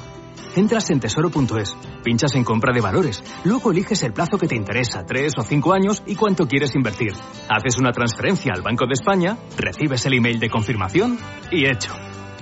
[0.55, 5.05] Entras en tesoro.es, pinchas en compra de valores, luego eliges el plazo que te interesa,
[5.05, 7.13] tres o cinco años y cuánto quieres invertir.
[7.49, 11.17] Haces una transferencia al Banco de España, recibes el email de confirmación
[11.51, 11.93] y hecho.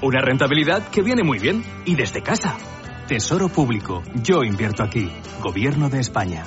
[0.01, 2.57] Una rentabilidad que viene muy bien y desde casa.
[3.07, 5.09] Tesoro Público, yo invierto aquí.
[5.41, 6.43] Gobierno de España.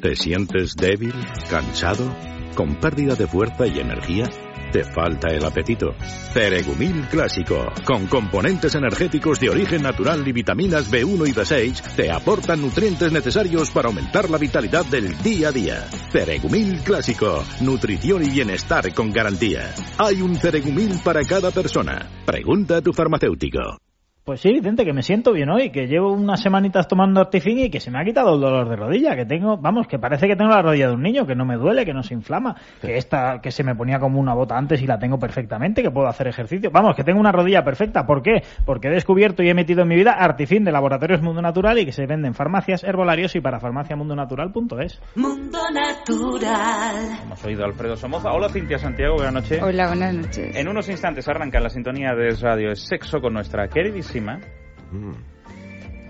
[0.00, 1.14] ¿Te sientes débil,
[1.48, 2.14] cansado,
[2.54, 4.28] con pérdida de fuerza y energía?
[4.72, 5.94] ¿Te falta el apetito?
[6.32, 12.60] Ceregumil Clásico, con componentes energéticos de origen natural y vitaminas B1 y B6, te aportan
[12.60, 15.80] nutrientes necesarios para aumentar la vitalidad del día a día.
[16.12, 19.74] Ceregumil Clásico, nutrición y bienestar con garantía.
[19.98, 22.08] Hay un Ceregumil para cada persona.
[22.24, 23.89] Pregunta a tu farmacéutico.
[24.22, 27.70] Pues sí, Vicente, que me siento bien hoy, que llevo unas semanitas tomando Artifin y
[27.70, 30.36] que se me ha quitado el dolor de rodilla, que tengo, vamos, que parece que
[30.36, 32.98] tengo la rodilla de un niño, que no me duele, que no se inflama, que
[32.98, 36.06] esta, que se me ponía como una bota antes y la tengo perfectamente, que puedo
[36.06, 36.70] hacer ejercicio.
[36.70, 38.04] Vamos, que tengo una rodilla perfecta.
[38.04, 38.42] ¿Por qué?
[38.66, 41.86] Porque he descubierto y he metido en mi vida Artifin de Laboratorios Mundo Natural y
[41.86, 45.00] que se vende en farmacias, herbolarios y para farmaciamundonatural.es.
[45.16, 47.18] Mundo Natural.
[47.22, 48.30] Hemos oído a Alfredo Somoza.
[48.32, 49.62] Hola, Cintia Santiago, buenas noches.
[49.62, 50.54] Hola, buenas noches.
[50.54, 54.09] En unos instantes arranca la sintonía de Radio Sexo con nuestra queridísima,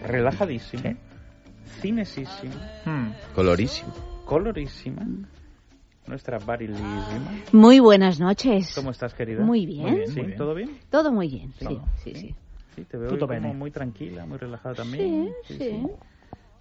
[0.02, 0.94] relajadísima,
[1.80, 2.54] cinesísima,
[3.34, 3.92] Colorísimo.
[4.24, 5.06] colorísima,
[6.06, 7.30] nuestra barilísima.
[7.52, 8.72] Muy buenas noches.
[8.74, 9.44] ¿Cómo estás, querida?
[9.44, 10.06] Muy bien.
[10.06, 10.22] ¿Sí?
[10.36, 10.70] ¿Todo bien?
[10.90, 12.34] Todo muy bien, sí, sí, sí.
[12.74, 13.52] Sí, te veo como bene.
[13.52, 15.34] muy tranquila, muy relajada también.
[15.46, 15.86] Sí, sí.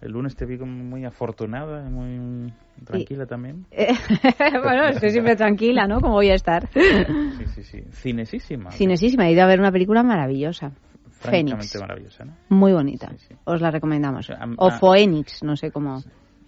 [0.01, 2.51] El lunes te vi como muy afortunada, muy
[2.85, 3.65] tranquila también.
[3.71, 3.93] Eh,
[4.63, 5.99] bueno, estoy siempre tranquila, ¿no?
[5.99, 6.69] Como voy a estar.
[6.73, 7.83] Sí, sí, sí.
[7.91, 8.71] Cinesísima.
[8.71, 10.71] Cinesísima, he ido a ver una película maravillosa.
[11.19, 11.79] Fénix.
[11.79, 12.33] maravillosa, ¿no?
[12.49, 13.11] Muy bonita.
[13.45, 14.29] Os la recomendamos.
[14.31, 16.01] am- O a- Phoenix, no sé cómo.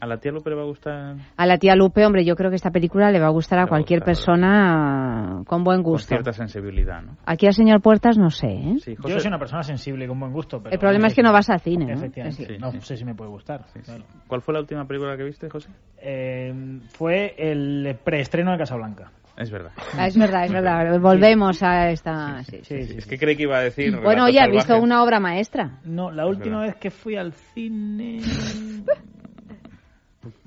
[0.04, 2.50] A la tía Lupe le va a gustar A la tía Lupe, hombre, yo creo
[2.50, 6.08] que esta película le va a gustar a cualquier persona con buen con gusto.
[6.08, 7.18] cierta sensibilidad, ¿no?
[7.26, 8.76] Aquí al señor Puertas no sé, ¿eh?
[9.06, 11.32] Yo soy una persona sensible y con buen gusto, pero El problema es que no
[11.32, 11.94] vas al cine, ¿no?
[11.94, 12.58] Efectivamente, Sí.
[12.60, 13.66] no sé si me puede gustar.
[13.86, 14.04] claro.
[14.28, 15.70] ¿Cuál fue la última película que viste, José?
[16.00, 19.12] Eh, fue el preestreno de Casablanca.
[19.38, 19.72] Es verdad.
[19.98, 21.00] Ah, es verdad, es verdad.
[21.00, 22.44] Volvemos a esta...
[22.44, 22.76] sí, sí.
[22.98, 23.98] Es que creí que iba a decir...
[24.04, 25.80] Bueno, oye, ¿has visto una obra maestra?
[25.84, 26.74] No, la última verdad.
[26.74, 28.22] vez que fui al cine...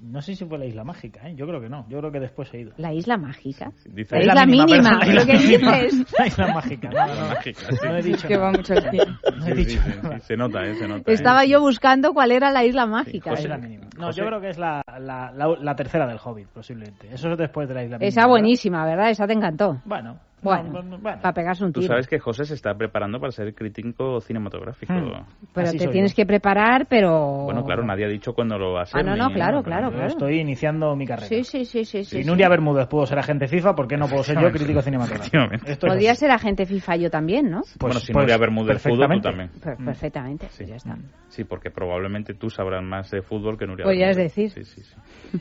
[0.05, 1.35] No sé si fue la Isla Mágica, ¿eh?
[1.35, 1.87] Yo creo que no.
[1.89, 2.73] Yo creo que después he ido.
[2.77, 3.73] ¿La isla mágica?
[3.87, 5.79] Dice- La isla mínima, la ¿lo que mínima.
[5.79, 6.15] dices?
[6.19, 7.29] La isla mágica, no, no, no.
[7.29, 7.77] Mágica, sí.
[7.87, 8.75] No he dicho Que va mucho.
[8.75, 10.19] No he Sí, dicho sí, sí, nada.
[10.21, 10.75] sí, se nota, ¿eh?
[10.75, 11.11] Se nota.
[11.11, 11.15] ¿eh?
[11.15, 13.33] Estaba yo buscando cuál era la isla mágica.
[13.33, 13.43] La ¿eh?
[13.43, 13.85] isla mínima.
[13.99, 14.21] No, José.
[14.21, 17.09] yo creo que es la, la, la, la tercera del Hobbit, posiblemente.
[17.13, 18.09] Eso es después de la isla mínima.
[18.09, 19.11] Esa buenísima, ¿verdad?
[19.11, 19.81] Esa te encantó.
[19.85, 21.21] Bueno, Bueno, no, no, bueno.
[21.23, 21.93] para pegarse un Tú tiro.
[21.95, 24.93] sabes que José se está preparando para ser crítico cinematográfico.
[24.93, 25.25] Hmm.
[25.55, 26.17] Pero Así te tienes yo.
[26.17, 27.45] que preparar, pero...
[27.45, 29.01] Bueno, claro, nadie ha dicho cuándo lo va a hacer.
[29.01, 29.63] Ah, no, no, ni- claro, no,
[29.97, 31.27] claro, estoy iniciando mi carrera.
[31.29, 32.05] Sí, sí, sí, sí.
[32.05, 32.25] Si sí.
[32.29, 35.39] Nuria Bermúdez pudo ser agente FIFA, ¿por qué no puedo ser yo crítico cinematográfico?
[35.67, 37.63] Es Podría ser agente FIFA yo también, ¿no?
[37.81, 39.29] bueno, si pues, Nuria Bermúdez fútbol, tú perfectamente.
[39.29, 39.51] también.
[39.77, 40.65] Per- Perfectamente, Sí.
[40.67, 40.97] ya está.
[41.29, 44.35] Sí, porque probablemente tú sabrás más de fútbol que Nuria Podrías Bermúdez.
[44.35, 44.65] decir.
[44.65, 45.39] Sí, sí, sí.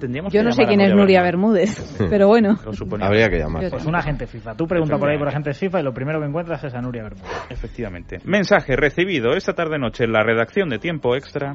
[0.00, 2.58] Tendríamos Yo no sé quién es Nuria Bermúdez, pero bueno.
[2.64, 3.06] Lo suponía.
[3.06, 3.70] Habría que llamar.
[3.70, 4.56] Pues un agente FIFA.
[4.56, 7.04] Tú pregunta por ahí por agentes FIFA y lo primero que encuentras es a Nuria
[7.04, 7.30] Bermúdez.
[7.50, 8.18] Efectivamente.
[8.24, 11.54] Mensaje recibido esta tarde noche en la redacción de Tiempo Extra.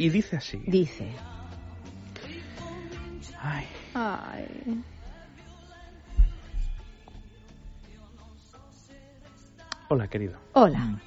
[0.00, 0.62] Y dice así.
[0.66, 1.06] Dice.
[3.38, 3.66] Ay.
[3.92, 4.82] Ay.
[9.90, 10.38] Hola, querido.
[10.54, 10.98] Hola.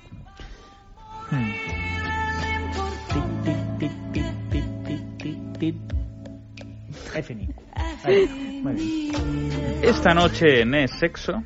[8.62, 9.50] Muy bien.
[9.82, 11.44] Esta noche en Es Sexo,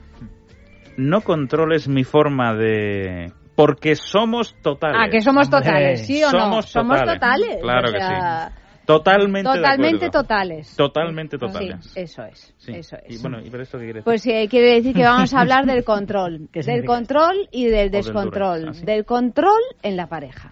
[0.98, 3.32] no controles mi forma de...
[3.58, 4.98] Porque somos totales.
[5.04, 6.40] Ah, que somos totales, ¿sí o no?
[6.40, 7.20] somos Somos totales.
[7.20, 7.58] totales.
[7.62, 8.52] Claro o que sea,
[8.88, 10.22] Totalmente de Totalmente acuerdo.
[10.22, 10.76] totales.
[10.78, 11.86] Totalmente totales.
[11.88, 12.54] Sí, eso es.
[12.58, 12.72] Sí.
[12.74, 13.20] Eso es.
[13.20, 14.04] Y bueno, ¿y esto qué quiere decir?
[14.06, 16.48] Pues eh, quiere decir que vamos a hablar del control.
[16.54, 18.60] ¿Qué del control y del del descontrol.
[18.62, 18.86] Durex, ¿ah, sí?
[18.86, 20.52] Del control en la pareja.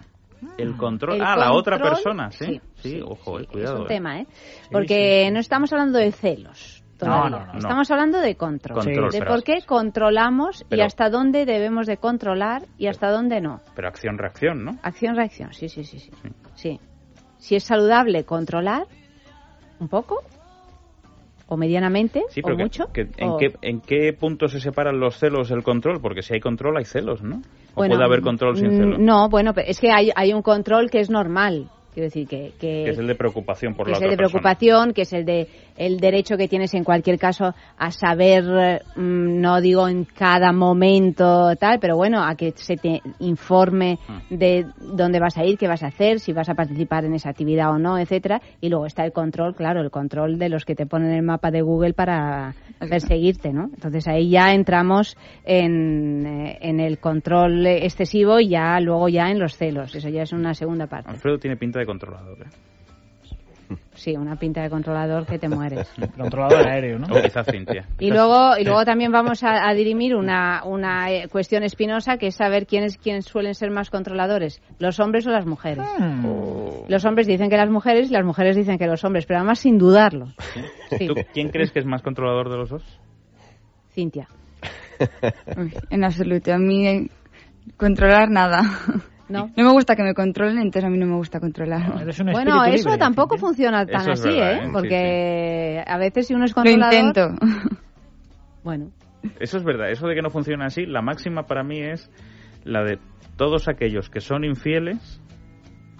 [0.58, 1.14] el control...
[1.16, 2.60] el ah, la otra control, persona, ¿sí?
[2.74, 3.76] sí, Sí, ojo, eh, Es cuidado.
[3.76, 3.88] un eh.
[3.88, 4.26] tema, ¿eh?
[4.70, 6.75] Porque no estamos hablando de celos.
[6.98, 7.30] Todavía.
[7.30, 7.58] No, no, no.
[7.58, 8.78] Estamos hablando de control.
[8.84, 13.40] Control, de pero- por qué controlamos y hasta dónde debemos de controlar y hasta dónde
[13.40, 13.60] no.
[13.74, 14.78] Pero acción-reacción, ¿no?
[14.82, 16.10] Acción-reacción, sí, sí, sí, sí.
[16.54, 16.80] Sí.
[17.38, 18.84] Si es saludable controlar
[19.78, 20.22] un poco
[21.48, 22.86] o medianamente Sí, o pero que- mucho.
[22.92, 26.00] que- ¿en, o- qué, ¿en qué punto se separan los celos del control?
[26.00, 27.36] Porque si hay control, hay celos, ¿no?
[27.36, 28.98] ¿O Bueno, puede haber control sin celos?
[28.98, 31.68] No, bueno, pero es que hay, hay un control que es normal.
[31.96, 34.16] Quiero decir que, que, Que es el de preocupación por que la es el de
[34.18, 34.42] persona.
[34.42, 39.40] preocupación, que es el de el derecho que tienes en cualquier caso a saber, mm,
[39.40, 44.34] no digo en cada momento tal, pero bueno, a que se te informe Mm.
[44.36, 47.30] de dónde vas a ir, qué vas a hacer, si vas a participar en esa
[47.30, 48.42] actividad o no, etcétera.
[48.60, 51.50] Y luego está el control, claro, el control de los que te ponen el mapa
[51.50, 53.70] de Google para perseguirte, ¿no?
[53.72, 59.38] Entonces ahí ya entramos en, eh, en el control excesivo y ya luego ya en
[59.38, 59.94] los celos.
[59.94, 61.10] Eso ya es una segunda parte.
[61.10, 62.50] Alfredo tiene pinta de controlador, ¿eh?
[63.94, 65.90] Sí, una pinta de controlador que te mueres.
[66.16, 67.06] Controlador aéreo, ¿no?
[67.06, 67.88] O quizás Cintia.
[67.98, 72.28] Y luego, y luego también vamos a, a dirimir una, una eh, cuestión espinosa que
[72.28, 75.86] es saber quiénes, quiénes suelen ser más controladores, los hombres o las mujeres.
[76.24, 76.84] Oh.
[76.88, 79.58] Los hombres dicen que las mujeres y las mujeres dicen que los hombres, pero además
[79.58, 80.28] sin dudarlo.
[80.90, 81.08] Sí.
[81.08, 83.00] ¿Tú quién crees que es más controlador de los dos?
[83.92, 84.28] Cintia.
[85.56, 86.52] Uy, en absoluto.
[86.52, 87.10] A mí eh,
[87.76, 88.60] controlar nada.
[89.28, 89.50] No.
[89.56, 92.04] No me gusta que me controlen, entonces a mí no me gusta controlar.
[92.32, 94.56] Bueno, eso tampoco funciona tan es así, verdad, ¿eh?
[94.56, 94.60] ¿eh?
[94.66, 96.94] Sí, Porque a veces si uno es Lo controlador...
[96.94, 97.28] intento.
[98.62, 98.90] Bueno.
[99.38, 99.90] Eso es verdad.
[99.90, 102.10] Eso de que no funciona así, la máxima para mí es
[102.64, 102.98] la de
[103.36, 105.20] todos aquellos que son infieles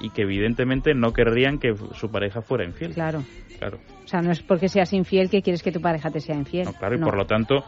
[0.00, 2.92] y que evidentemente no querrían que su pareja fuera infiel.
[2.92, 3.22] Claro.
[3.58, 3.78] Claro.
[4.04, 6.66] O sea, no es porque seas infiel que quieres que tu pareja te sea infiel.
[6.66, 7.06] No, claro, y No.
[7.06, 7.64] por lo tanto,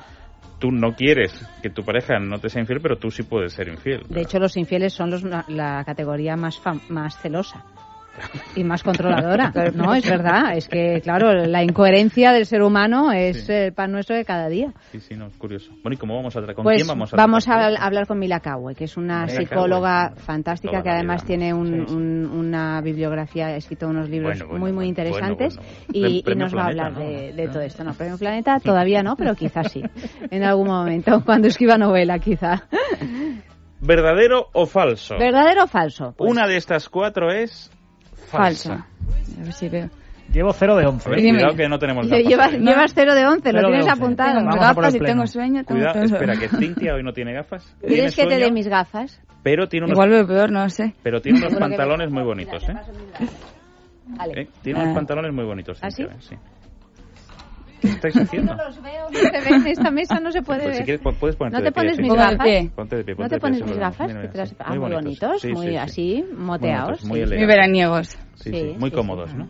[0.59, 1.33] tú no quieres
[1.63, 4.03] que tu pareja no te sea infiel, pero tú sí puedes ser infiel.
[4.09, 7.65] De hecho, los infieles son los, la categoría más, fam- más celosa
[8.55, 9.53] y más controladora.
[9.75, 10.57] no, es verdad.
[10.57, 14.73] Es que, claro, la incoherencia del ser humano es el pan nuestro de cada día.
[14.93, 15.71] Sí, sí, no, es curioso.
[15.83, 16.55] Bueno, ¿y cómo vamos a tratar?
[16.55, 17.75] ¿Con Pues quién vamos a vamos tratar?
[17.75, 20.21] a hablar con Mila Kawe, que es una Mila psicóloga Kawe.
[20.21, 21.27] fantástica Toda que además vida.
[21.27, 25.57] tiene un- un- una bibliografía, ha escrito unos libros Bueno, bueno, muy, muy bueno, interesantes
[25.57, 26.09] bueno, bueno.
[26.09, 27.11] y- y, nos va a Planeta, hablar ¿no?
[27.11, 27.85] de, de todo esto.
[27.85, 29.83] No, Premio Planeta todavía no, pero quizás sí,
[30.31, 32.65] en algún momento, cuando escriba novela quizá.
[33.81, 35.17] ¿Verdadero o falso?
[35.19, 36.15] ¿Verdadero o falso?
[36.17, 37.71] Pues, Una de estas cuatro es
[38.29, 38.69] falsa.
[38.71, 39.41] Falsa.
[39.41, 39.89] A ver si veo.
[40.33, 41.09] Llevo 0 de 11.
[41.09, 42.27] A ver, cuidado que no tenemos gafas.
[42.27, 42.59] Llevas, hoy.
[42.61, 43.91] llevas 0 de 11, lo tienes 11.
[43.91, 44.39] apuntado.
[44.41, 45.65] Tengo gafas y tengo sueño.
[45.65, 46.05] Tengo Cuidado, todo.
[46.05, 47.75] espera, que Cintia hoy no tiene gafas.
[47.81, 49.21] ¿Quieres Tiene que te dé mis gafas?
[49.43, 50.95] Pero tiene unos, Igual veo peor, no lo sé.
[51.03, 52.75] pero tiene unos pantalones muy bonitos, ¿eh?
[54.07, 54.43] Vale.
[54.43, 54.49] ¿Eh?
[54.63, 54.95] Tiene unos Ah.
[54.97, 56.19] pantalones muy bonitos, ¿Ah, Cintia, ¿eh?
[56.21, 56.37] sí?
[57.81, 58.55] ¿Qué estáis haciendo?
[58.55, 60.99] No los veo, no se ven, esta mesa no se puede Pues si ver.
[60.99, 62.39] quieres, pu- puedes ponerte ¿No te pones mis gafas?
[62.75, 64.07] Ponte de pie, ¿No ponte te de pie, pones mis gafas?
[64.09, 65.77] mira, Que te las- ah, Muy bonitos, sí, muy sí, sí.
[65.77, 67.03] así, moteados.
[67.03, 67.37] Bonitos, muy.
[67.39, 68.09] Muy veraniegos.
[68.09, 69.37] Sí, Sí, sí, muy sí, cómodos, sí.
[69.37, 69.49] ¿no?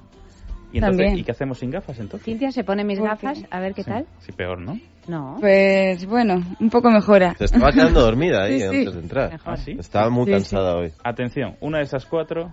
[0.71, 1.19] Y entonces, También.
[1.19, 2.25] ¿y qué hacemos sin gafas entonces?
[2.27, 4.07] Cintia se pone mis ¿Por gafas, a ver qué Sí, tal.
[4.19, 4.79] Sí, peor, ¿no?
[5.07, 5.37] No.
[5.41, 7.35] Pues bueno, un poco mejora.
[7.39, 9.41] Se estaba quedando dormida ahí antes de entrar.
[9.47, 9.77] ¿Ah, sí?
[9.79, 10.93] Estaba muy Sí, cansada hoy.
[11.03, 12.53] Atención, una de esas cuatro...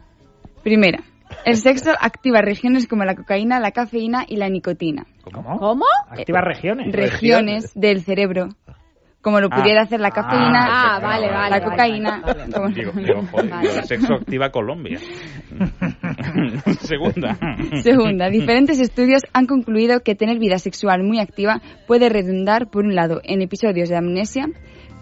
[0.64, 1.00] Primera,
[1.44, 5.06] el sexo activa regiones como la cocaína, la cafeína y la nicotina.
[5.32, 5.58] ¿Cómo?
[5.60, 5.86] ¿Cómo?
[6.10, 6.94] Activa regiones.
[6.96, 8.50] Regiones del cerebro,
[9.22, 9.58] como lo Ah.
[9.58, 11.50] pudiera hacer la cafeína, Ah, vale, vale.
[11.50, 12.22] la cocaína.
[12.22, 12.54] vale, vale.
[12.54, 13.68] como- Digo, digo, joder, Vale.
[13.68, 15.00] digo, el sexo activa Colombia.
[16.82, 17.38] Segunda.
[17.84, 22.96] Segunda, diferentes estudios han concluido que tener vida sexual muy activa puede redundar, por un
[22.96, 24.48] lado, en episodios de amnesia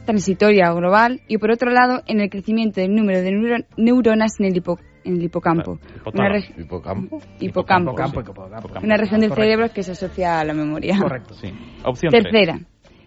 [0.05, 4.37] transitoria o global y, por otro lado, en el crecimiento del número de neuro- neuronas
[4.39, 5.79] en el, hipo- en el hipocampo.
[6.13, 6.57] Una, ¿Hipocampo?
[6.57, 7.19] hipocampo.
[7.39, 8.19] Hipocampo, sí.
[8.19, 8.79] hipocampo.
[8.83, 9.35] Una región del Correcto.
[9.35, 10.97] cerebro que se asocia a la memoria.
[10.99, 11.33] Correcto.
[11.35, 11.53] Sí.
[11.83, 12.11] Opción.
[12.11, 12.59] Tercera.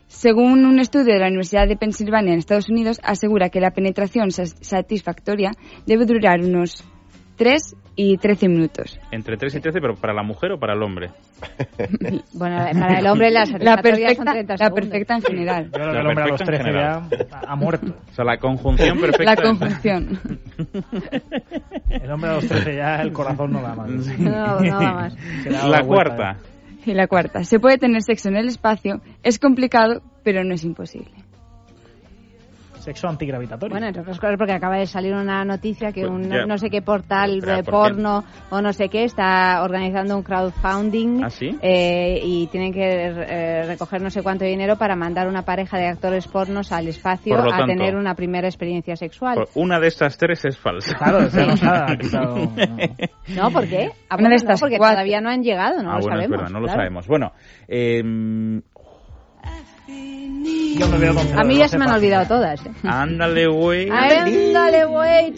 [0.09, 4.31] Según un estudio de la Universidad de Pensilvania en Estados Unidos, asegura que la penetración
[4.31, 5.51] satisfactoria
[5.85, 6.85] debe durar unos
[7.37, 8.99] 3 y 13 minutos.
[9.11, 11.11] Entre 3 y 13, pero ¿para la mujer o para el hombre?
[12.32, 15.64] Bueno, para el hombre las La satisfactorias son perfecta, 30 la perfecta en general.
[15.66, 17.95] Yo creo La que el hombre a los perfecta en 13 ya ha- muerto.
[18.11, 19.34] O sea, la conjunción perfecta.
[19.34, 20.20] La conjunción.
[21.91, 23.89] El hombre a los 13 ya el corazón no da más.
[24.18, 25.16] No, no va más.
[25.45, 26.30] Dado La vuelta, cuarta.
[26.32, 26.91] ¿eh?
[26.91, 27.45] Y la cuarta.
[27.45, 29.01] Se puede tener sexo en el espacio.
[29.22, 31.11] Es complicado, pero no es imposible.
[32.87, 33.74] Sexo antigravitatorio.
[33.74, 36.70] Bueno, entre otras cosas porque acaba de salir una noticia que Pues un no sé
[36.70, 41.59] qué portal de ¿por porno o no sé qué está organizando un crowdfunding ¿Ah, sí?
[41.62, 45.89] eh, y tienen que eh, recoger no sé cuánto dinero para mandar una pareja de
[45.89, 49.47] actores pornos al espacio a tanto, tener una primera experiencia sexual.
[49.57, 50.95] Una de estas tres es falsa.
[50.97, 51.34] Claro, nos
[51.64, 52.37] ha quitado.
[53.34, 53.91] No, ¿por qué?
[54.09, 54.95] Ah, Una bueno, de no, estas porque cuatro.
[54.95, 56.24] todavía no han llegado, no ah, lo bueno, sabemos.
[56.24, 57.07] es verdad, no lo sabemos.
[57.09, 57.32] Bueno,
[57.66, 58.62] eh,
[59.89, 62.64] A mí ya se me han olvidado todas.
[62.66, 62.70] ¿eh?
[62.82, 63.89] ándale, güey.
[63.89, 65.32] Ándale, güey,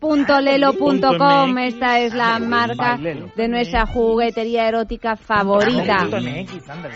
[0.00, 1.58] www.lelo.com.
[1.58, 6.06] Esta es la marca de nuestra juguetería erótica favorita.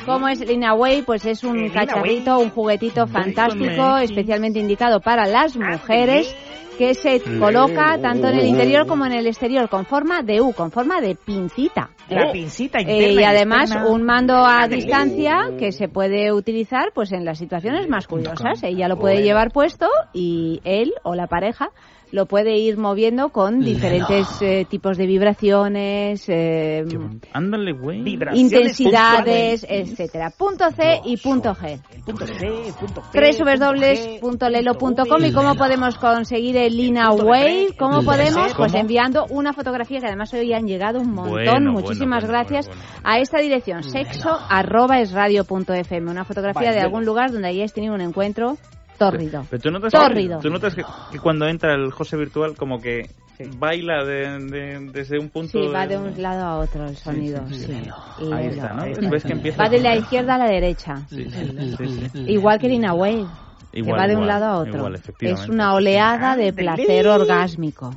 [0.07, 1.03] ¿Cómo es Lina Way?
[1.03, 6.35] Pues es un cacharrito, un juguetito fantástico, especialmente indicado para las mujeres
[6.79, 10.53] que se coloca tanto en el interior como en el exterior con forma de U,
[10.53, 11.91] con forma de pincita.
[12.09, 13.89] La pincita Eh, interna y además externa.
[13.91, 18.63] un mando a distancia que se puede utilizar pues en las situaciones más curiosas.
[18.63, 21.71] Ella lo puede llevar puesto y él o la pareja
[22.15, 26.85] lo puede ir moviendo con diferentes eh, tipos de vibraciones, eh,
[27.33, 28.05] Ándale, güey.
[28.35, 30.31] intensidades, etcétera.
[30.31, 31.81] Punto C y punto G.
[32.07, 38.75] Punto C, punto G, www.lelo.com y cómo podemos conseguir el Lina Wave, cómo podemos, pues
[38.75, 42.69] enviando una fotografía que además hoy han llegado un montón, Bueno, muchísimas bueno, bueno, gracias
[42.69, 43.01] bueno, bueno.
[43.03, 47.49] a esta dirección, sexo arroba es radio punto fm, una fotografía de algún lugar donde
[47.49, 48.57] hayáis tenido un encuentro
[48.99, 49.47] tórrido.
[49.51, 50.41] Pero tú notas, Tórrido.
[50.41, 53.11] tú notas que, que cuando entra el José virtual como que
[53.59, 57.47] baila de- de- desde un punto Sí, va de un lado a otro el sonido.
[57.49, 57.93] sí, sí.
[58.33, 59.11] Ahí está, ¿no?
[59.11, 61.03] Ves que empieza Va de la izquierda a la derecha.
[61.11, 62.33] Sí, sí, sí, sí.
[62.33, 63.27] Igual que Lina Wave,
[63.73, 64.75] que Igual, va de un igual, lado a otro.
[64.77, 67.93] igual, es una oleada de placer orgásmico.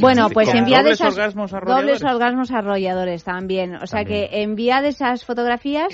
[0.00, 3.76] Bueno, pues enviad dobles esas orgasmos dobles orgasmos arrolladores también.
[3.76, 4.28] O sea También.
[4.28, 5.88] que enviad esas fotografías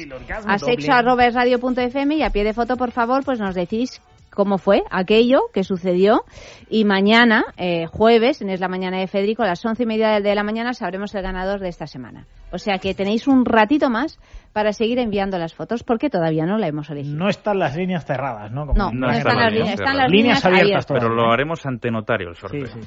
[0.46, 4.00] a sexo.radio.fm y a pie de foto, por favor, pues nos decís
[4.36, 6.24] cómo fue aquello que sucedió
[6.70, 10.20] y mañana, eh, jueves, en Es la Mañana de Federico, a las once y media
[10.20, 12.26] de la mañana sabremos el ganador de esta semana.
[12.52, 14.20] O sea que tenéis un ratito más
[14.52, 17.16] para seguir enviando las fotos porque todavía no la hemos elegido.
[17.16, 18.66] No están las líneas cerradas, ¿no?
[18.66, 20.86] Como No, no están las líneas, están las líneas abiertas.
[20.86, 22.66] Pero lo haremos ante notario el sorteo.
[22.66, 22.80] Sí,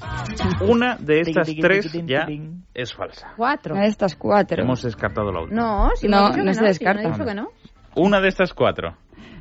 [0.61, 2.27] Una de estas tres ya
[2.73, 3.33] es falsa.
[3.35, 3.73] Cuatro.
[3.73, 4.61] Una de estas cuatro.
[4.63, 5.61] Hemos descartado la última.
[5.61, 7.01] No, si No, no se descarta.
[7.01, 7.47] hemos dicho que no.
[7.95, 8.95] Una de estas cuatro.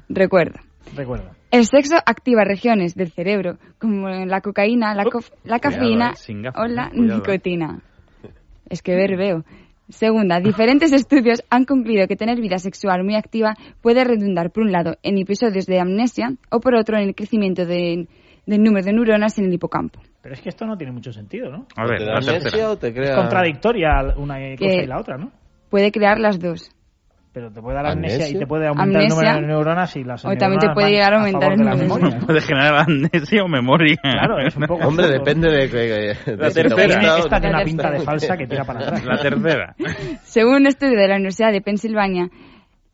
[0.09, 0.61] Recuerda.
[0.97, 1.33] Recuerda.
[1.51, 6.53] El sexo activa regiones del cerebro como la cocaína, la, cof- la Cuidado, cafeína eh,
[6.55, 7.15] o la eh, cuidado, eh.
[7.17, 7.81] nicotina.
[8.69, 9.45] Es que ver veo.
[9.89, 14.73] Segunda, diferentes estudios han concluido que tener vida sexual muy activa puede redundar, por un
[14.73, 18.07] lado, en episodios de amnesia o por otro, en el crecimiento de-
[18.45, 20.01] del número de neuronas en el hipocampo.
[20.21, 21.67] Pero es que esto no tiene mucho sentido, ¿no?
[21.77, 22.71] A ver, ¿Te da la amnesia tercera.
[22.71, 25.33] o te Es contradictoria una cosa Que- y la otra, ¿no?
[25.71, 26.71] Puede crear las dos.
[27.39, 28.37] Pero te puede dar amnesia, ¿Amnesia?
[28.37, 29.15] y te puede aumentar el Amnesia.
[29.31, 31.65] número de neuronas y las O también te neuronas puede llegar a aumentar el de
[31.65, 32.19] número de memoria.
[32.27, 33.97] Puede generar amnesia o memoria.
[34.03, 35.71] Claro, es un poco Hombre, absurdo, depende de...
[35.71, 35.77] que-
[36.33, 37.19] de La si te tercera.
[37.19, 39.05] Esta tiene una pinta de falsa que tira para atrás.
[39.05, 39.75] La tercera.
[40.25, 42.29] Según un estudio de la Universidad de Pensilvania,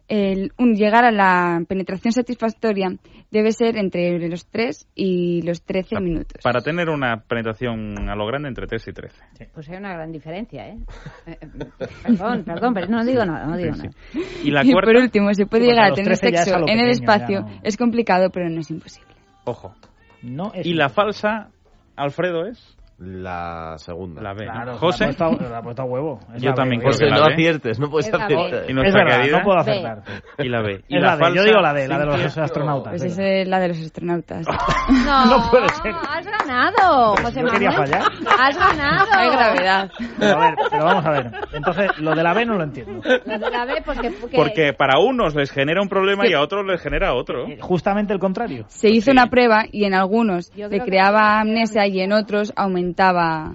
[0.08, 2.94] el, un llegar a la penetración satisfactoria
[3.30, 6.42] debe ser entre los 3 y los 13 minutos.
[6.42, 9.16] Para tener una penetración a lo grande entre 3 y 13.
[9.54, 10.76] Pues hay una gran diferencia, ¿eh?
[11.26, 11.38] Eh,
[12.02, 13.86] Perdón, perdón, pero no digo nada, no digo Sí, sí.
[13.88, 14.28] nada.
[14.44, 16.34] Y la y cuarta, por último, se puede Sí, llegar a a tener 13 ya
[16.34, 17.40] es a sexo lo en el pequeño, ya espacio.
[17.40, 19.14] no- Es complicado, pero no es imposible.
[19.44, 19.74] ojo.
[20.22, 21.50] No es Y la falsa,
[21.96, 24.22] Alfredo, es La segunda.
[24.22, 24.44] la B.
[24.44, 25.04] Claro, José.
[25.04, 26.20] La ha puesto, la ha puesto a huevo.
[26.34, 27.32] Es Yo también B, creo José, que la no B.
[27.32, 28.16] aciertes, no puedes B.
[28.22, 28.64] aciertar.
[28.70, 29.38] Y Es verdad, querida.
[29.38, 29.70] no puedo B.
[29.72, 30.02] acertar.
[30.38, 30.84] Y la B.
[30.88, 31.36] Y Es la, la D, falsa.
[31.36, 32.90] yo digo la D, la de los astronautas.
[32.92, 34.46] Pues es la de los astronautas.
[35.06, 35.92] No, No puede ser.
[35.92, 37.90] Has ganado, José no quería Manuel.
[37.90, 38.12] fallar.
[38.38, 39.06] Has ganado.
[39.12, 39.90] Hay gravedad.
[40.18, 41.30] Pero, a ver, pero vamos a ver.
[41.52, 43.00] Entonces, lo de la B no lo entiendo.
[43.02, 46.30] Lo de la B, porque, porque- Porque para unos les genera un problema Sí.
[46.30, 47.46] y a otros les genera otro.
[47.48, 48.64] Eh, Justamente el contrario.
[48.68, 52.83] Se hizo una prueba y en algunos le creaba amnesia y en otros aumentaba.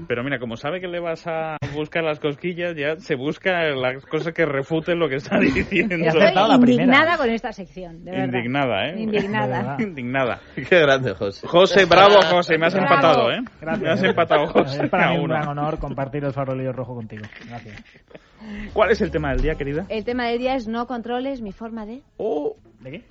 [0.07, 4.05] Pero mira, como sabe que le vas a buscar las cosquillas, ya se busca las
[4.05, 5.95] cosas que refuten lo que está diciendo.
[6.07, 6.83] Acertado la Estoy primera.
[6.83, 8.25] indignada con esta sección, de verdad.
[8.25, 8.99] Indignada, ¿eh?
[9.01, 9.77] Indignada.
[9.79, 10.39] Indignada.
[10.55, 11.47] Qué grande, José.
[11.47, 12.57] José, bravo, José.
[12.57, 12.87] Me has Bravo.
[12.95, 13.39] empatado, ¿eh?
[13.61, 13.81] Gracias.
[13.83, 14.83] Me has empatado, José.
[14.85, 17.23] Es para mí un gran honor compartir el farolillo rojo contigo.
[17.47, 17.83] Gracias.
[18.73, 19.85] ¿Cuál es el tema del día, querida?
[19.89, 22.01] El tema del día es no controles mi forma de...
[22.17, 23.03] Oh, ¿De qué?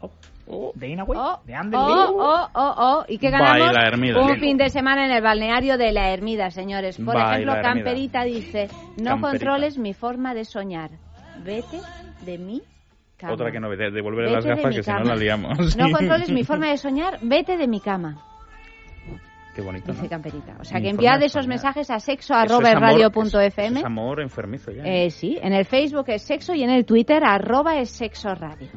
[0.00, 0.10] Oh.
[0.46, 0.72] Oh.
[0.74, 1.18] ¿De Inaway?
[1.20, 1.90] Oh, ¿De Anderlecht?
[1.90, 3.04] oh, oh, oh, oh.
[3.08, 3.60] ¿Y qué ganamos?
[3.72, 4.20] Baila Hermida.
[4.20, 6.96] Un fin de semana en el balneario de la Hermida, señores.
[6.96, 7.62] Por Baila ejemplo, Hermida.
[7.74, 8.68] Camperita dice,
[8.98, 9.20] no Camperita.
[9.20, 10.90] controles mi forma de soñar.
[11.44, 11.78] Vete
[12.24, 12.62] de mi
[13.16, 13.32] cama.
[13.34, 15.76] Otra que no, de- Vete las de gafas mi que si no la liamos.
[15.76, 18.22] No controles mi forma de soñar, vete de mi cama,
[19.54, 20.08] Qué bonito, dice ¿no?
[20.08, 20.56] Camperita.
[20.60, 21.48] O sea, Mi que enviad de esos soñar.
[21.50, 23.80] mensajes a sexo arroba es radio.fm.
[23.80, 24.82] Es amor enfermizo ya.
[24.82, 25.04] ¿eh?
[25.06, 28.68] Eh, sí, en el Facebook es sexo y en el Twitter arroba es sexo radio.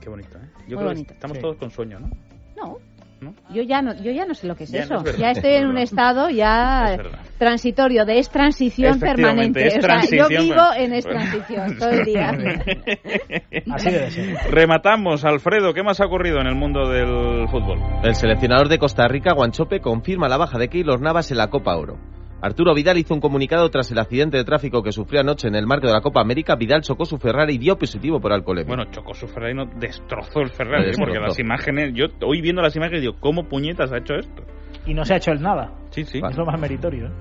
[0.00, 0.42] Qué bonito, ¿eh?
[0.42, 1.12] Yo Muy creo que bonito.
[1.14, 1.42] estamos Sí.
[1.42, 2.08] todos con sueño, ¿no?
[2.56, 2.76] No.
[3.20, 3.34] ¿No?
[3.52, 5.10] Yo ya no, yo ya no sé lo que es Ya no eso.
[5.10, 7.00] es ya estoy en un estado ya Es
[7.36, 9.66] transitorio de es transición permanente.
[9.66, 12.30] es O sea, yo vivo en es transición todo el día.
[13.72, 14.36] Así debe ser.
[14.52, 15.74] Rematamos, Alfredo.
[15.74, 17.80] ¿Qué más ha ocurrido en el mundo del fútbol?
[18.04, 21.76] El seleccionador de Costa Rica, Guanchope, confirma la baja de Keylor Navas en la Copa
[21.76, 21.96] Oro.
[22.40, 25.66] Arturo Vidal hizo un comunicado tras el accidente de tráfico que sufrió anoche en el
[25.66, 26.54] marco de la Copa América.
[26.54, 28.76] Vidal chocó su Ferrari y dio positivo por alcoholemia.
[28.76, 32.76] Bueno, chocó su Ferrari, no destrozó el Ferrari, porque las imágenes, yo hoy viendo las
[32.76, 34.42] imágenes digo, ¿cómo puñetas ha hecho esto?
[34.86, 35.72] Y no se ha hecho el nada.
[35.90, 36.20] Sí, sí.
[36.26, 37.06] Es lo más meritorio.
[37.06, 37.12] ¿eh?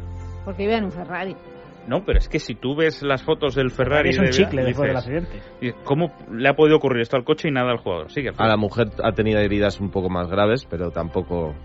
[0.45, 1.35] Porque vive en un Ferrari.
[1.87, 4.63] No, pero es que si tú ves las fotos del Ferrari, es un de- chicle
[4.65, 5.41] después del accidente.
[5.85, 8.11] ¿cómo le ha podido ocurrir esto al coche y nada al jugador?
[8.11, 11.55] Sigue, A la mujer ha tenido heridas un poco más graves, pero tampoco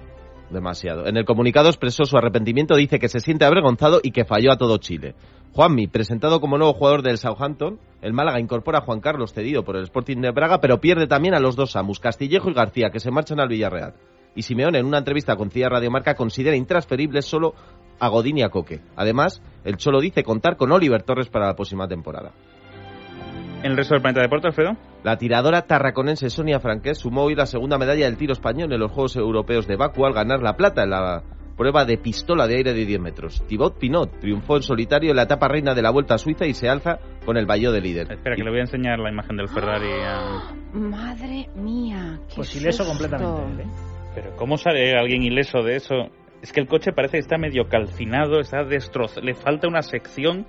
[0.53, 1.07] demasiado.
[1.07, 4.57] En el comunicado expresó su arrepentimiento, dice que se siente avergonzado y que falló a
[4.57, 5.15] todo Chile.
[5.53, 9.77] Juanmi, presentado como nuevo jugador del Southampton, el Málaga incorpora a Juan Carlos cedido por
[9.77, 13.01] el Sporting de Braga, pero pierde también a los dos Samus, Castillejo y García, que
[13.01, 13.95] se marchan al Villarreal.
[14.35, 17.55] Y Simeone, en una entrevista con CIA Radiomarca, considera intransferibles solo
[17.99, 18.81] a Godín y a Coque.
[18.97, 22.33] Además, el Cholo dice contar con Oliver Torres para la próxima temporada.
[23.63, 24.77] ¿En el resto del planeta deporte, Alfredo?
[25.05, 28.91] La tiradora tarraconense Sonia Franqués sumó hoy la segunda medalla del tiro español en los
[28.91, 31.23] Juegos Europeos de Baku al ganar la plata en la
[31.57, 33.45] prueba de pistola de aire de 10 metros.
[33.47, 36.55] Thibaut Pinot triunfó en solitario en la etapa reina de la Vuelta a Suiza y
[36.55, 38.11] se alza con el Bayo de líder.
[38.11, 40.55] Espera, que le voy a enseñar la imagen del Ferrari a...
[40.73, 42.19] Madre mía.
[42.29, 43.63] Qué Pues ileso completamente.
[43.63, 43.67] ¿eh?
[44.15, 45.95] Pero ¿cómo sale alguien ileso de eso?
[46.43, 49.23] Es que el coche parece que está medio calcinado, está destrozado.
[49.25, 50.45] Le falta una sección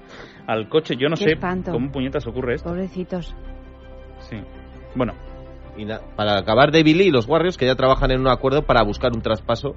[0.48, 0.96] al coche.
[0.98, 1.72] Yo no Qué sé espanto.
[1.72, 2.70] cómo puñetas ocurre esto.
[2.70, 3.36] Pobrecitos.
[4.22, 4.38] Sí.
[4.96, 5.14] Bueno,
[5.78, 5.86] Y
[6.16, 9.12] para acabar, David Lee y los Warriors que ya trabajan en un acuerdo para buscar
[9.14, 9.76] un traspaso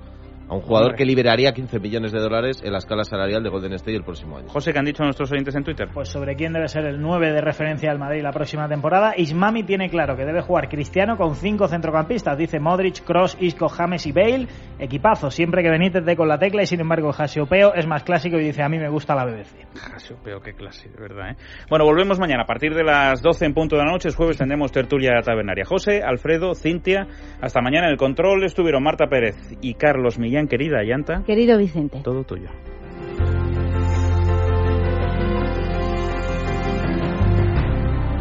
[0.48, 3.72] a un jugador que liberaría 15 millones de dólares en la escala salarial de Golden
[3.74, 4.48] State el próximo año.
[4.48, 5.88] José, ¿qué han dicho nuestros oyentes en Twitter?
[5.92, 9.14] Pues sobre quién debe ser el 9 de referencia al Madrid la próxima temporada.
[9.16, 12.38] Ismami tiene claro que debe jugar Cristiano con cinco centrocampistas.
[12.38, 14.46] Dice Modric, Cross, Isco, James y Bale.
[14.78, 18.38] Equipazo, siempre que Benítez dé con la tecla y sin embargo Jasiopeo es más clásico
[18.38, 19.66] y dice a mí me gusta la BBC.
[19.74, 21.30] Jasiopeo, qué clase, de verdad.
[21.30, 21.36] ¿eh?
[21.68, 24.08] Bueno, volvemos mañana a partir de las 12 en punto de la noche.
[24.08, 25.64] Es jueves tendremos tertulia tabernaria.
[25.64, 27.06] José, Alfredo, Cintia,
[27.40, 31.22] hasta mañana en el control estuvieron Marta Pérez y Carlos Millán, querida Llanta.
[31.24, 32.00] Querido Vicente.
[32.04, 32.50] Todo tuyo.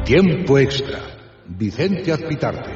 [0.05, 0.99] Tiempo extra.
[1.47, 2.74] Vicente Azpitarte.